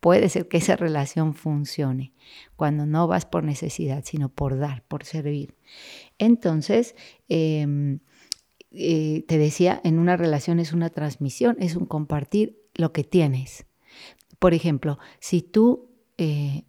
puede 0.00 0.28
ser 0.28 0.48
que 0.48 0.58
esa 0.58 0.76
relación 0.76 1.34
funcione 1.34 2.12
cuando 2.56 2.84
no 2.84 3.06
vas 3.06 3.26
por 3.26 3.44
necesidad, 3.44 4.02
sino 4.04 4.28
por 4.28 4.58
dar, 4.58 4.82
por 4.82 5.04
servir. 5.04 5.54
Entonces, 6.18 6.94
em, 7.28 8.00
eh, 8.70 9.24
te 9.28 9.38
decía, 9.38 9.80
en 9.84 9.98
una 9.98 10.16
relación 10.16 10.58
es 10.58 10.72
una 10.72 10.90
transmisión, 10.90 11.56
es 11.60 11.76
un 11.76 11.86
compartir 11.86 12.60
lo 12.74 12.92
que 12.92 13.04
tienes. 13.04 13.66
Por 14.38 14.54
ejemplo, 14.54 14.98
si 15.20 15.42
tú 15.42 15.90
eh, 16.18 16.64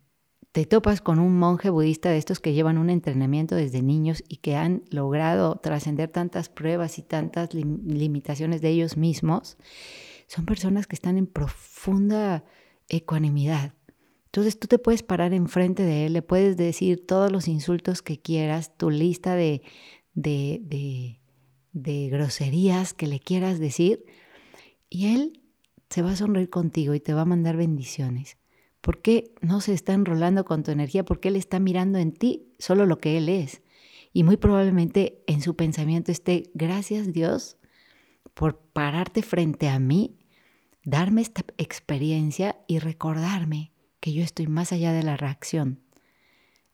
te 0.56 0.66
topas 0.66 1.02
con 1.02 1.20
un 1.20 1.38
monje 1.38 1.70
budista 1.70 2.10
de 2.10 2.18
estos 2.18 2.40
que 2.40 2.54
llevan 2.54 2.78
un 2.78 2.90
entrenamiento 2.90 3.56
desde 3.56 3.82
niños 3.82 4.24
y 4.30 4.38
que 4.38 4.56
han 4.56 4.84
logrado 4.90 5.58
trascender 5.58 6.10
tantas 6.10 6.48
pruebas 6.48 6.98
y 6.98 7.02
tantas 7.02 7.54
limitaciones 7.54 8.62
de 8.62 8.70
ellos 8.70 8.96
mismos, 8.96 9.58
son 10.28 10.46
personas 10.46 10.88
que 10.88 10.96
están 10.96 11.18
en 11.18 11.28
profunda 11.28 12.46
ecuanimidad. 12.88 13.74
Entonces 14.36 14.60
tú 14.60 14.68
te 14.68 14.80
puedes 14.80 15.02
parar 15.02 15.34
enfrente 15.34 15.84
de 15.84 16.08
él, 16.08 16.12
le 16.12 16.22
puedes 16.22 16.58
decir 16.58 17.08
todos 17.08 17.32
los 17.32 17.48
insultos 17.48 18.02
que 18.02 18.20
quieras, 18.20 18.76
tu 18.76 18.90
lista 18.90 19.34
de, 19.34 19.62
de, 20.14 21.22
de, 21.72 22.10
groserías 22.10 22.94
que 22.94 23.08
le 23.08 23.22
quieras 23.22 23.60
decir, 23.60 24.04
y 24.90 25.16
él 25.16 25.42
se 25.90 26.02
va 26.02 26.12
a 26.12 26.16
sonreír 26.18 26.50
contigo 26.50 26.94
y 26.94 27.00
te 27.00 27.14
va 27.14 27.22
a 27.22 27.26
mandar 27.26 27.56
bendiciones. 27.56 28.36
¿Por 28.82 29.02
qué 29.02 29.34
no 29.40 29.62
se 29.62 29.72
está 29.72 29.94
enrolando 29.94 30.44
con 30.44 30.64
tu 30.64 30.72
energía? 30.72 31.06
Porque 31.06 31.30
él 31.30 31.38
está 31.38 31.62
mirando 31.62 31.98
en 31.98 32.12
ti 32.12 32.52
solo 32.60 32.86
lo 32.86 32.98
que 32.98 33.18
él 33.18 33.30
es. 33.30 33.62
Y 34.12 34.24
muy 34.24 34.36
probablemente 34.36 35.24
en 35.28 35.42
su 35.42 35.56
pensamiento 35.56 36.12
esté, 36.12 36.52
gracias 36.54 37.14
Dios 37.14 37.56
por 38.34 38.58
pararte 38.58 39.22
frente 39.22 39.70
a 39.70 39.80
mí 39.80 40.18
darme 40.84 41.22
esta 41.22 41.46
experiencia 41.58 42.58
y 42.68 42.80
recordarme 42.80 43.72
que 44.06 44.14
yo 44.14 44.22
estoy 44.22 44.46
más 44.46 44.72
allá 44.72 44.94
de 44.94 45.02
la 45.02 45.18
reacción. 45.18 45.80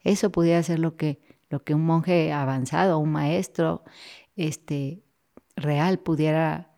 Eso 0.02 0.34
pudiera 0.34 0.62
ser 0.64 0.80
lo 0.80 0.98
que, 0.98 1.22
lo 1.50 1.64
que 1.64 1.74
un 1.74 1.86
monje 1.86 2.34
avanzado, 2.34 3.00
un 3.00 3.14
maestro 3.14 3.86
este, 4.36 5.02
real 5.56 6.00
pudiera 6.00 6.74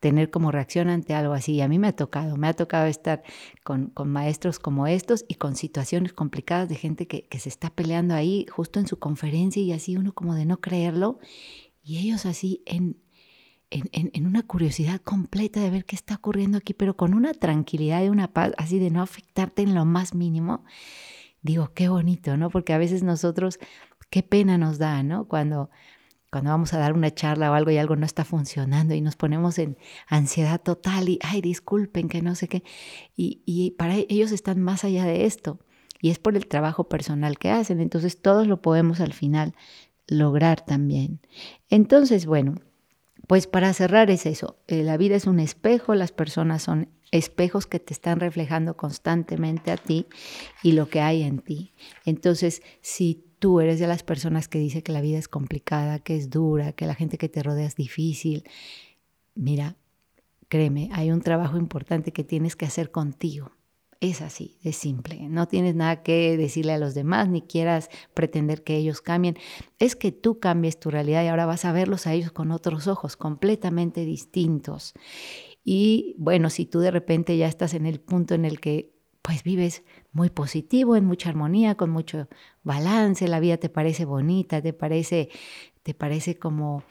tener 0.00 0.30
como 0.30 0.50
reacción 0.50 0.88
ante 0.88 1.12
algo 1.12 1.34
así. 1.34 1.56
Y 1.56 1.60
a 1.60 1.68
mí 1.68 1.78
me 1.78 1.88
ha 1.88 1.92
tocado, 1.94 2.38
me 2.38 2.48
ha 2.48 2.54
tocado 2.54 2.86
estar 2.86 3.22
con, 3.62 3.92
maestros 4.06 4.58
como 4.58 4.86
estos 4.86 5.26
y 5.28 5.34
con 5.34 5.56
situaciones 5.56 6.14
complicadas 6.14 6.70
de 6.70 6.76
gente 6.76 7.06
que, 7.06 7.24
que, 7.24 7.38
se 7.38 7.50
está 7.50 7.68
peleando 7.68 8.14
ahí 8.14 8.46
justo 8.50 8.80
en 8.80 8.86
su 8.86 8.98
conferencia 8.98 9.62
y 9.62 9.72
así 9.72 9.98
uno 9.98 10.14
como 10.14 10.34
de 10.34 10.46
no 10.46 10.62
creerlo. 10.62 11.18
Y 11.82 11.98
ellos 11.98 12.24
así 12.24 12.62
en, 12.64 12.96
en, 13.70 14.26
una 14.26 14.42
curiosidad 14.42 15.00
completa 15.00 15.60
de 15.60 15.70
ver 15.70 15.84
qué 15.84 15.96
está 15.96 16.14
ocurriendo 16.16 16.58
aquí, 16.58 16.74
pero 16.74 16.96
con 16.96 17.14
una 17.14 17.34
tranquilidad 17.34 18.02
y 18.02 18.08
una 18.08 18.32
paz, 18.32 18.52
así 18.56 18.78
de 18.78 18.90
no 18.90 19.02
afectarte 19.02 19.62
en 19.62 19.74
lo 19.74 19.84
más 19.84 20.14
mínimo. 20.14 20.64
Digo, 21.42 21.72
qué 21.74 21.88
bonito, 21.88 22.36
¿no? 22.36 22.50
Porque 22.50 22.72
a 22.72 22.78
veces 22.78 23.02
nosotros, 23.02 23.58
qué 24.10 24.22
pena 24.22 24.58
nos 24.58 24.78
da, 24.78 25.02
¿no? 25.02 25.28
Cuando, 25.28 25.70
cuando 26.30 26.50
vamos 26.50 26.72
a 26.74 26.78
dar 26.78 26.94
una 26.94 27.14
charla 27.14 27.50
o 27.50 27.54
algo 27.54 27.70
y 27.70 27.76
algo 27.78 27.96
no 27.96 28.06
está 28.06 28.24
funcionando 28.24 28.94
y 28.94 29.00
nos 29.00 29.16
ponemos 29.16 29.58
en 29.58 29.76
ansiedad 30.08 30.60
total 30.60 31.08
y, 31.08 31.18
ay, 31.22 31.40
disculpen, 31.40 32.08
que 32.08 32.22
no 32.22 32.34
sé 32.34 32.48
qué. 32.48 32.64
Y, 33.16 33.42
y 33.44 33.72
para 33.72 33.96
ellos 33.96 34.32
están 34.32 34.60
más 34.60 34.84
allá 34.84 35.04
de 35.04 35.26
esto. 35.26 35.60
Y 36.00 36.10
es 36.10 36.18
por 36.18 36.36
el 36.36 36.46
trabajo 36.46 36.88
personal 36.88 37.38
que 37.38 37.50
hacen. 37.50 37.80
Entonces 37.80 38.22
todos 38.22 38.46
lo 38.46 38.62
podemos 38.62 39.00
al 39.00 39.12
final 39.12 39.54
lograr 40.06 40.64
también. 40.64 41.20
Entonces, 41.68 42.26
bueno, 42.26 42.54
pues 43.28 43.46
para 43.46 43.74
cerrar 43.74 44.10
es 44.10 44.24
eso, 44.24 44.56
eh, 44.68 44.82
la 44.82 44.96
vida 44.96 45.14
es 45.14 45.26
un 45.26 45.38
espejo, 45.38 45.94
las 45.94 46.12
personas 46.12 46.62
son 46.62 46.88
espejos 47.10 47.66
que 47.66 47.78
te 47.78 47.92
están 47.92 48.20
reflejando 48.20 48.74
constantemente 48.74 49.70
a 49.70 49.76
ti 49.76 50.06
y 50.62 50.72
lo 50.72 50.88
que 50.88 51.02
hay 51.02 51.22
en 51.22 51.40
ti. 51.40 51.74
Entonces, 52.06 52.62
si 52.80 53.26
tú 53.38 53.60
eres 53.60 53.78
de 53.78 53.86
las 53.86 54.02
personas 54.02 54.48
que 54.48 54.58
dice 54.58 54.82
que 54.82 54.92
la 54.92 55.02
vida 55.02 55.18
es 55.18 55.28
complicada, 55.28 55.98
que 55.98 56.16
es 56.16 56.30
dura, 56.30 56.72
que 56.72 56.86
la 56.86 56.94
gente 56.94 57.18
que 57.18 57.28
te 57.28 57.42
rodea 57.42 57.66
es 57.66 57.76
difícil, 57.76 58.44
mira, 59.34 59.76
créeme, 60.48 60.88
hay 60.92 61.10
un 61.10 61.20
trabajo 61.20 61.58
importante 61.58 62.12
que 62.14 62.24
tienes 62.24 62.56
que 62.56 62.64
hacer 62.64 62.90
contigo. 62.90 63.52
Es 64.00 64.22
así, 64.22 64.58
es 64.62 64.76
simple. 64.76 65.28
No 65.28 65.48
tienes 65.48 65.74
nada 65.74 66.04
que 66.04 66.36
decirle 66.36 66.72
a 66.72 66.78
los 66.78 66.94
demás, 66.94 67.28
ni 67.28 67.42
quieras 67.42 67.90
pretender 68.14 68.62
que 68.62 68.76
ellos 68.76 69.00
cambien. 69.00 69.36
Es 69.80 69.96
que 69.96 70.12
tú 70.12 70.38
cambies 70.38 70.78
tu 70.78 70.90
realidad 70.90 71.24
y 71.24 71.26
ahora 71.26 71.46
vas 71.46 71.64
a 71.64 71.72
verlos 71.72 72.06
a 72.06 72.14
ellos 72.14 72.30
con 72.30 72.52
otros 72.52 72.86
ojos, 72.86 73.16
completamente 73.16 74.04
distintos. 74.04 74.94
Y 75.64 76.14
bueno, 76.16 76.48
si 76.48 76.64
tú 76.64 76.78
de 76.78 76.92
repente 76.92 77.36
ya 77.36 77.48
estás 77.48 77.74
en 77.74 77.86
el 77.86 77.98
punto 77.98 78.34
en 78.34 78.44
el 78.44 78.60
que 78.60 78.92
pues 79.20 79.42
vives 79.42 79.82
muy 80.12 80.30
positivo, 80.30 80.94
en 80.94 81.04
mucha 81.04 81.28
armonía, 81.28 81.74
con 81.74 81.90
mucho 81.90 82.28
balance, 82.62 83.26
la 83.26 83.40
vida 83.40 83.56
te 83.56 83.68
parece 83.68 84.04
bonita, 84.04 84.62
te 84.62 84.72
parece, 84.72 85.28
te 85.82 85.92
parece 85.92 86.38
como 86.38 86.84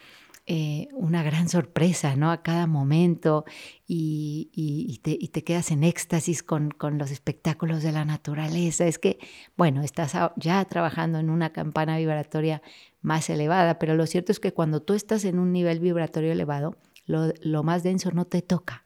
eh, 0.49 0.87
una 0.93 1.23
gran 1.23 1.49
sorpresa, 1.49 2.15
¿no? 2.15 2.31
A 2.31 2.41
cada 2.41 2.67
momento 2.67 3.43
y, 3.85 5.01
te, 5.03 5.43
quedas 5.43 5.71
en 5.71 5.83
éxtasis 5.83 6.41
con, 6.41 6.73
los 6.93 7.11
espectáculos 7.11 7.83
de 7.83 7.91
la 7.91 8.05
naturaleza. 8.05 8.87
Es 8.87 8.97
que, 8.97 9.19
bueno, 9.57 9.83
estás 9.83 10.13
ya 10.37 10.63
trabajando 10.63 11.19
en 11.19 11.29
una 11.29 11.51
campana 11.51 11.97
vibratoria 11.97 12.61
más 13.01 13.29
elevada, 13.29 13.77
pero 13.77 13.95
lo 13.95 14.05
cierto 14.05 14.31
es 14.31 14.39
que 14.39 14.53
cuando 14.53 14.81
tú 14.81 14.93
estás 14.93 15.25
en 15.25 15.37
un 15.37 15.51
nivel 15.51 15.81
vibratorio 15.81 16.31
elevado, 16.31 16.77
lo, 17.05 17.63
más 17.63 17.83
denso 17.83 18.11
no 18.11 18.23
te 18.23 18.41
toca. 18.41 18.83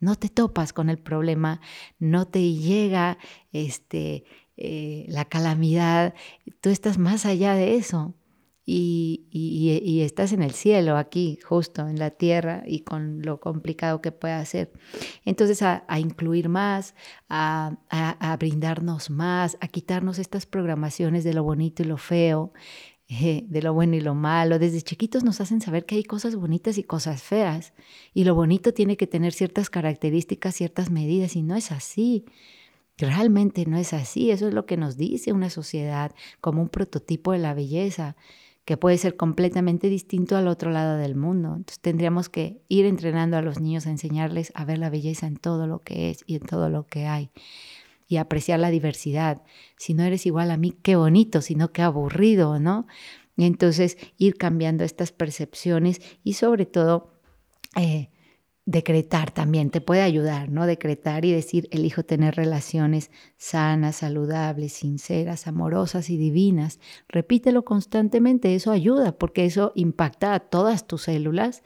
No 0.00 0.14
te 0.14 0.30
topas 0.30 0.72
con 0.72 0.88
el 0.88 0.96
problema, 0.96 1.60
no 1.98 2.26
te 2.26 2.54
llega 2.54 3.18
este, 3.52 4.24
eh, 4.56 5.04
la 5.08 5.26
calamidad, 5.26 6.14
tú 6.62 6.70
estás 6.70 6.96
más 6.96 7.26
allá 7.26 7.52
de 7.52 7.76
eso 7.76 8.14
y, 8.68 10.00
estás 10.02 10.32
en 10.32 10.42
el 10.42 10.50
cielo, 10.50 10.96
aquí, 10.96 11.38
justo 11.44 11.86
en 11.86 11.98
la 11.98 12.10
tierra 12.10 12.64
y 12.66 12.80
con 12.80 13.22
lo 13.22 13.38
complicado 13.38 14.02
que 14.02 14.10
pueda 14.10 14.44
ser. 14.44 14.72
Entonces, 15.24 15.62
a, 15.62 15.84
incluir 15.98 16.48
más, 16.48 16.94
a, 17.28 17.76
brindarnos 18.38 19.08
más, 19.10 19.56
a 19.60 19.68
quitarnos 19.68 20.18
estas 20.18 20.46
programaciones 20.46 21.22
de 21.22 21.32
lo 21.32 21.44
bonito 21.44 21.82
y 21.82 21.86
lo 21.86 21.96
feo, 21.96 22.52
eh, 23.08 23.44
de 23.46 23.62
lo 23.62 23.72
bueno 23.72 23.94
y 23.94 24.00
lo 24.00 24.16
malo. 24.16 24.58
Desde 24.58 24.82
chiquitos 24.82 25.22
nos 25.22 25.40
hacen 25.40 25.60
saber 25.60 25.86
que 25.86 25.94
hay 25.94 26.02
cosas 26.02 26.34
bonitas 26.34 26.76
y 26.76 26.82
cosas 26.82 27.22
feas. 27.22 27.72
Y 28.14 28.24
lo 28.24 28.34
bonito 28.34 28.74
tiene 28.74 28.96
que 28.96 29.06
tener 29.06 29.32
ciertas 29.32 29.70
características, 29.70 30.56
ciertas 30.56 30.90
medidas, 30.90 31.36
y 31.36 31.42
no 31.42 31.54
es 31.54 31.70
así. 31.70 32.24
Realmente 32.98 33.64
no 33.66 33.76
es 33.76 33.92
así. 33.92 34.32
Eso 34.32 34.48
es 34.48 34.54
lo 34.54 34.66
que 34.66 34.76
nos 34.76 34.96
dice 34.96 35.32
una 35.32 35.50
sociedad 35.50 36.12
como 36.40 36.62
un 36.62 36.68
prototipo 36.68 37.30
de 37.30 37.38
la 37.38 37.54
belleza 37.54 38.16
que 38.66 38.76
puede 38.76 38.98
ser 38.98 39.16
completamente 39.16 39.88
distinto 39.88 40.36
al 40.36 40.48
otro 40.48 40.70
lado 40.70 40.98
del 40.98 41.14
mundo. 41.14 41.54
Entonces 41.56 41.78
tendríamos 41.78 42.28
que 42.28 42.60
ir 42.68 42.84
entrenando 42.84 43.36
a 43.36 43.42
los 43.42 43.60
niños 43.60 43.86
a 43.86 43.90
enseñarles 43.90 44.52
a 44.56 44.64
ver 44.64 44.78
la 44.78 44.90
belleza 44.90 45.28
en 45.28 45.36
todo 45.36 45.68
lo 45.68 45.78
que 45.78 46.10
es 46.10 46.24
y 46.26 46.34
en 46.34 46.42
todo 46.42 46.68
lo 46.68 46.84
que 46.86 47.06
hay 47.06 47.30
y 48.08 48.16
apreciar 48.16 48.58
la 48.58 48.70
diversidad. 48.70 49.42
Si 49.76 49.94
no 49.94 50.02
eres 50.02 50.26
igual 50.26 50.50
a 50.50 50.56
mí, 50.56 50.72
qué 50.82 50.96
bonito, 50.96 51.42
sino 51.42 51.72
qué 51.72 51.82
aburrido, 51.82 52.58
¿no? 52.58 52.88
Y 53.36 53.44
entonces 53.44 53.98
ir 54.18 54.36
cambiando 54.36 54.82
estas 54.82 55.12
percepciones 55.12 56.00
y 56.24 56.34
sobre 56.34 56.66
todo 56.66 57.12
eh, 57.76 58.10
decretar 58.66 59.30
también 59.30 59.70
te 59.70 59.80
puede 59.80 60.02
ayudar, 60.02 60.50
¿no? 60.50 60.66
Decretar 60.66 61.24
y 61.24 61.32
decir, 61.32 61.68
elijo 61.70 62.02
tener 62.02 62.34
relaciones 62.34 63.12
sanas, 63.36 63.96
saludables, 63.96 64.72
sinceras, 64.72 65.46
amorosas 65.46 66.10
y 66.10 66.16
divinas. 66.16 66.80
Repítelo 67.08 67.64
constantemente, 67.64 68.56
eso 68.56 68.72
ayuda 68.72 69.16
porque 69.16 69.44
eso 69.44 69.72
impacta 69.76 70.34
a 70.34 70.40
todas 70.40 70.88
tus 70.88 71.02
células 71.02 71.62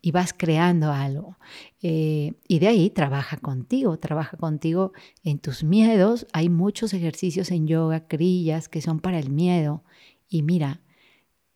y 0.00 0.12
vas 0.12 0.32
creando 0.32 0.92
algo. 0.92 1.36
Eh, 1.82 2.34
y 2.46 2.60
de 2.60 2.68
ahí 2.68 2.90
trabaja 2.90 3.38
contigo, 3.38 3.98
trabaja 3.98 4.36
contigo 4.36 4.92
en 5.24 5.40
tus 5.40 5.64
miedos. 5.64 6.28
Hay 6.32 6.48
muchos 6.48 6.94
ejercicios 6.94 7.50
en 7.50 7.66
yoga, 7.66 8.06
crillas, 8.06 8.68
que 8.68 8.80
son 8.80 9.00
para 9.00 9.18
el 9.18 9.30
miedo. 9.30 9.82
Y 10.28 10.44
mira, 10.44 10.80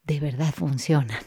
de 0.03 0.18
verdad 0.18 0.53
funcionan. 0.53 1.22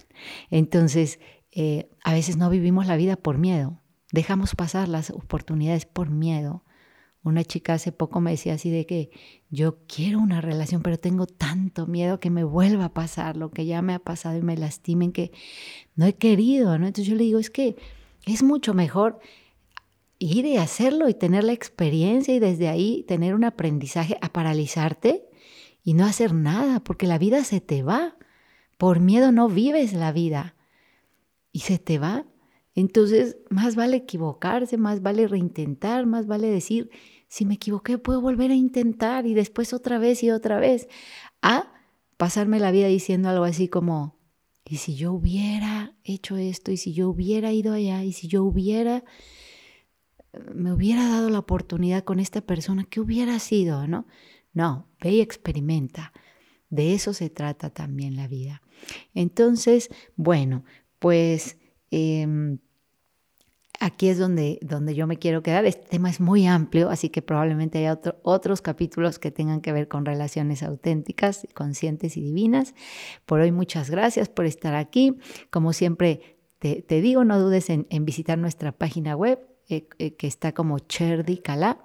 Entonces, 0.50 1.20
eh, 1.56 1.90
a 2.04 2.14
veces 2.14 2.36
no 2.36 2.50
vivimos 2.50 2.88
la 2.88 2.98
vida 2.98 3.16
por 3.16 3.38
miedo, 3.38 3.80
dejamos 4.12 4.56
pasar 4.56 4.88
las 4.88 5.12
oportunidades 5.12 5.86
por 5.86 6.10
miedo. 6.10 6.64
Una 7.24 7.44
chica 7.44 7.76
hace 7.76 7.92
poco 7.92 8.20
me 8.20 8.32
decía 8.32 8.56
así 8.56 8.70
de 8.70 8.86
que 8.86 9.12
yo 9.50 9.78
quiero 9.88 10.20
una 10.20 10.42
relación, 10.42 10.82
pero 10.82 11.00
tengo 11.00 11.26
tanto 11.26 11.88
miedo 11.88 12.20
que 12.20 12.30
me 12.30 12.44
vuelva 12.44 12.86
a 12.86 12.94
pasar 12.94 13.38
lo 13.38 13.52
que 13.52 13.66
ya 13.66 13.82
me 13.82 13.94
ha 13.94 14.00
pasado 14.00 14.38
y 14.38 14.42
me 14.42 14.58
lastimen 14.58 15.12
que 15.12 15.32
no 15.96 16.06
he 16.06 16.14
querido, 16.16 16.78
¿no? 16.78 16.88
Entonces 16.88 17.08
yo 17.10 17.16
le 17.16 17.24
digo, 17.24 17.40
es 17.40 17.50
que 17.50 17.78
es 18.26 18.44
mucho 18.44 18.74
mejor 18.74 19.20
ir 20.20 20.46
y 20.46 20.58
hacerlo 20.58 21.08
y 21.08 21.14
tener 21.14 21.44
la 21.44 21.54
experiencia 21.54 22.34
y 22.34 22.40
desde 22.40 22.68
ahí 22.68 23.06
tener 23.08 23.36
un 23.36 23.44
aprendizaje 23.44 24.18
a 24.22 24.30
paralizarte 24.30 25.24
y 25.84 25.94
no 25.94 26.06
hacer 26.06 26.34
nada, 26.34 26.80
porque 26.80 27.08
la 27.08 27.20
vida 27.20 27.44
se 27.44 27.62
te 27.62 27.84
va. 27.84 28.16
Por 28.78 29.00
miedo 29.00 29.32
no 29.32 29.48
vives 29.50 29.94
la 29.94 30.12
vida 30.12 30.56
y 31.54 31.60
se 31.60 31.80
te 31.80 32.00
va. 32.00 32.26
Entonces, 32.76 33.38
más 33.50 33.76
vale 33.76 33.98
equivocarse, 33.98 34.78
más 34.78 35.02
vale 35.02 35.28
reintentar, 35.28 36.06
más 36.06 36.28
vale 36.28 36.48
decir, 36.48 36.90
si 37.30 37.46
me 37.46 37.54
equivoqué, 37.54 37.98
puedo 37.98 38.20
volver 38.20 38.52
a 38.52 38.56
intentar 38.56 39.26
y 39.26 39.34
después 39.36 39.72
otra 39.72 40.00
vez 40.00 40.24
y 40.24 40.32
otra 40.32 40.60
vez. 40.60 40.90
A 41.42 41.72
pasarme 42.18 42.60
la 42.60 42.72
vida 42.72 42.88
diciendo 42.88 43.30
algo 43.30 43.46
así 43.46 43.70
como, 43.70 44.18
y 44.66 44.78
si 44.78 44.96
yo 44.96 45.14
hubiera 45.14 45.96
hecho 46.04 46.36
esto, 46.38 46.72
y 46.72 46.78
si 46.78 46.94
yo 46.94 47.10
hubiera 47.10 47.52
ido 47.54 47.74
allá, 47.74 48.04
y 48.04 48.12
si 48.14 48.28
yo 48.28 48.44
hubiera, 48.44 49.04
me 50.54 50.74
hubiera 50.74 51.08
dado 51.08 51.30
la 51.30 51.40
oportunidad 51.40 52.04
con 52.04 52.20
esta 52.20 52.42
persona, 52.42 52.86
¿qué 52.90 53.00
hubiera 53.00 53.38
sido? 53.40 53.88
No, 53.88 54.08
no, 54.54 54.88
ve 55.02 55.12
y 55.12 55.22
experimenta. 55.22 56.12
De 56.70 56.96
eso 56.96 57.14
se 57.14 57.30
trata 57.30 57.70
también 57.70 58.16
la 58.16 58.28
vida. 58.28 58.64
Entonces, 59.14 59.90
bueno, 60.16 60.64
pues 61.04 61.58
em, 61.92 62.60
aquí 63.82 64.08
es 64.08 64.18
donde, 64.18 64.58
donde 64.62 64.96
yo 64.96 65.06
me 65.06 65.18
quiero 65.18 65.44
quedar. 65.44 65.66
Este 65.66 65.86
tema 65.86 66.10
es 66.10 66.22
muy 66.22 66.48
amplio, 66.48 66.90
así 66.90 67.10
que 67.10 67.22
probablemente 67.22 67.80
haya 67.80 68.00
otros 68.22 68.62
capítulos 68.62 69.20
que 69.20 69.30
tengan 69.30 69.60
que 69.60 69.74
ver 69.74 69.90
con 69.90 70.06
relaciones 70.06 70.64
auténticas, 70.64 71.46
conscientes 71.54 72.16
y 72.16 72.22
divinas. 72.22 72.74
Por 73.26 73.42
hoy 73.42 73.52
muchas 73.52 73.90
gracias 73.90 74.30
por 74.30 74.46
estar 74.46 74.76
aquí. 74.76 75.18
Como 75.50 75.74
siempre 75.74 76.38
te, 76.60 77.02
digo, 77.02 77.26
no 77.26 77.38
dudes 77.38 77.70
en, 77.70 77.86
visitar 78.06 78.38
nuestra 78.38 78.72
página 78.72 79.18
web 79.18 79.46
eh, 79.68 79.90
eh, 79.98 80.16
que 80.16 80.28
está 80.28 80.54
como 80.54 80.80
Cherdi 80.80 81.40
Calá 81.40 81.80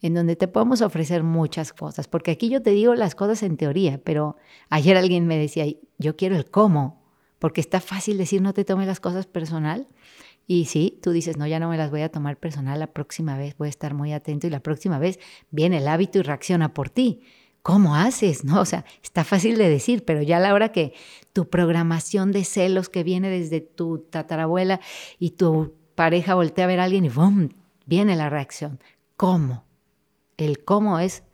en 0.00 0.14
donde 0.14 0.36
te 0.36 0.48
podemos 0.48 0.80
ofrecer 0.80 1.22
muchas 1.22 1.74
cosas, 1.74 2.08
porque 2.08 2.30
aquí 2.30 2.48
yo 2.48 2.62
te 2.62 2.70
digo 2.70 2.94
las 2.94 3.14
cosas 3.14 3.42
en 3.42 3.58
teoría, 3.58 4.00
pero 4.02 4.36
ayer 4.70 4.96
alguien 4.96 5.26
me 5.26 5.36
decía, 5.38 5.66
yo 5.98 6.16
quiero 6.16 6.36
el 6.36 6.50
cómo, 6.50 7.03
porque 7.44 7.60
está 7.60 7.82
fácil 7.82 8.16
decir 8.16 8.40
no 8.40 8.54
te 8.54 8.64
tomes 8.64 8.86
las 8.86 9.00
cosas 9.00 9.26
personal. 9.26 9.86
Y 10.46 10.64
sí, 10.64 10.98
tú 11.02 11.10
dices, 11.10 11.36
no, 11.36 11.46
ya 11.46 11.60
no 11.60 11.68
me 11.68 11.76
las 11.76 11.90
voy 11.90 12.00
a 12.00 12.08
tomar 12.08 12.38
personal, 12.38 12.80
la 12.80 12.86
próxima 12.86 13.36
vez 13.36 13.54
voy 13.58 13.66
a 13.66 13.68
estar 13.68 13.92
muy 13.92 14.14
atento 14.14 14.46
y 14.46 14.50
la 14.50 14.60
próxima 14.60 14.98
vez 14.98 15.20
viene 15.50 15.76
el 15.76 15.88
hábito 15.88 16.18
y 16.18 16.22
reacciona 16.22 16.72
por 16.72 16.88
ti. 16.88 17.20
¿Cómo 17.60 17.96
haces? 17.96 18.44
No, 18.44 18.62
o 18.62 18.64
sea, 18.64 18.86
está 19.02 19.24
fácil 19.24 19.58
de 19.58 19.68
decir, 19.68 20.06
pero 20.06 20.22
ya 20.22 20.38
a 20.38 20.40
la 20.40 20.54
hora 20.54 20.72
que 20.72 20.94
tu 21.34 21.50
programación 21.50 22.32
de 22.32 22.44
celos 22.44 22.88
que 22.88 23.02
viene 23.02 23.28
desde 23.28 23.60
tu 23.60 23.98
tatarabuela 23.98 24.80
y 25.18 25.32
tu 25.32 25.74
pareja 25.94 26.36
voltea 26.36 26.64
a 26.64 26.68
ver 26.68 26.80
a 26.80 26.84
alguien 26.84 27.04
y 27.04 27.10
¡bum! 27.10 27.50
viene 27.84 28.16
la 28.16 28.30
reacción. 28.30 28.80
¿Cómo? 29.18 29.66
El 30.38 30.64
cómo 30.64 30.98
es 30.98 31.24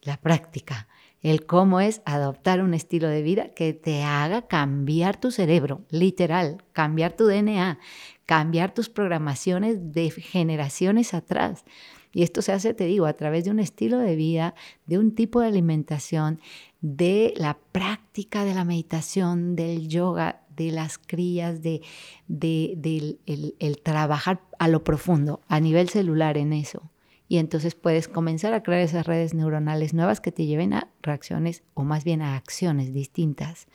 la 0.00 0.16
práctica. 0.16 0.86
El 1.22 1.44
cómo 1.44 1.80
es 1.80 2.00
adoptar 2.06 2.62
un 2.62 2.72
estilo 2.72 3.08
de 3.08 3.22
vida 3.22 3.48
que 3.54 3.74
te 3.74 4.02
haga 4.02 4.42
cambiar 4.42 5.20
tu 5.20 5.30
cerebro, 5.30 5.82
literal, 5.90 6.64
cambiar 6.72 7.12
tu 7.12 7.26
DNA, 7.26 7.78
cambiar 8.24 8.72
tus 8.72 8.88
programaciones 8.88 9.92
de 9.92 10.10
generaciones 10.10 11.12
atrás. 11.12 11.64
Y 12.12 12.22
esto 12.22 12.40
se 12.42 12.52
hace, 12.52 12.72
te 12.72 12.86
digo, 12.86 13.04
a 13.06 13.12
través 13.12 13.44
de 13.44 13.50
un 13.50 13.60
estilo 13.60 13.98
de 13.98 14.16
vida, 14.16 14.54
de 14.86 14.98
un 14.98 15.14
tipo 15.14 15.40
de 15.40 15.48
alimentación, 15.48 16.40
de 16.80 17.34
la 17.36 17.58
práctica 17.70 18.44
de 18.44 18.54
la 18.54 18.64
meditación, 18.64 19.54
del 19.56 19.88
yoga, 19.88 20.42
de 20.56 20.72
las 20.72 20.96
crías, 20.96 21.62
de, 21.62 21.82
el 22.28 23.82
trabajar 23.82 24.40
a 24.58 24.68
lo 24.68 24.82
profundo, 24.82 25.42
a 25.48 25.60
nivel 25.60 25.90
celular 25.90 26.38
en 26.38 26.54
eso 26.54 26.89
y 27.30 27.38
entonces 27.38 27.76
puedes 27.76 28.08
comenzar 28.08 28.54
a 28.54 28.64
crear 28.64 28.80
esas 28.80 29.06
redes 29.06 29.34
neuronales 29.34 29.94
nuevas 29.94 30.20
que 30.20 30.32
te 30.32 30.46
lleven 30.46 30.74
a 30.74 30.88
reacciones 31.00 31.62
o 31.74 31.84
más 31.84 32.02
bien 32.02 32.22
a 32.22 32.34
acciones 32.34 32.92
distintas. 32.92 33.68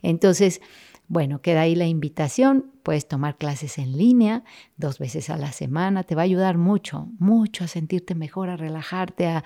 Entonces, 0.00 0.62
Bueno, 1.06 1.42
queda 1.42 1.60
ahí 1.60 1.74
la 1.74 1.86
invitación. 1.86 2.72
Puedes 2.82 3.06
tomar 3.06 3.36
clases 3.36 3.76
en 3.76 3.92
línea 3.92 4.42
dos 4.78 4.98
veces 4.98 5.28
a 5.28 5.36
la 5.36 5.52
semana. 5.52 6.04
Te 6.04 6.14
va 6.14 6.22
a 6.22 6.24
ayudar 6.24 6.56
mucho, 6.56 7.08
mucho 7.18 7.64
a 7.64 7.68
sentirte 7.68 8.14
mejor, 8.14 8.48
a 8.48 8.56
relajarte, 8.56 9.26
a, 9.26 9.44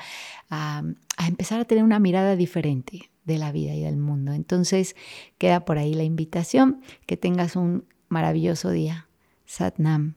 a, 0.51 0.83
empezar 1.27 1.59
a 1.59 1.65
tener 1.65 1.83
una 1.83 1.99
mirada 1.99 2.37
diferente 2.37 3.11
de 3.25 3.39
la 3.39 3.51
vida 3.51 3.75
y 3.75 3.83
del 3.83 3.97
mundo. 3.97 4.35
Entonces, 4.35 4.95
queda 5.37 5.65
por 5.65 5.79
ahí 5.79 5.95
la 5.95 6.05
invitación. 6.05 6.81
Que 7.07 7.17
tengas 7.17 7.57
un 7.57 7.87
maravilloso 8.09 8.71
día. 8.71 9.09
Satnam. 9.45 10.15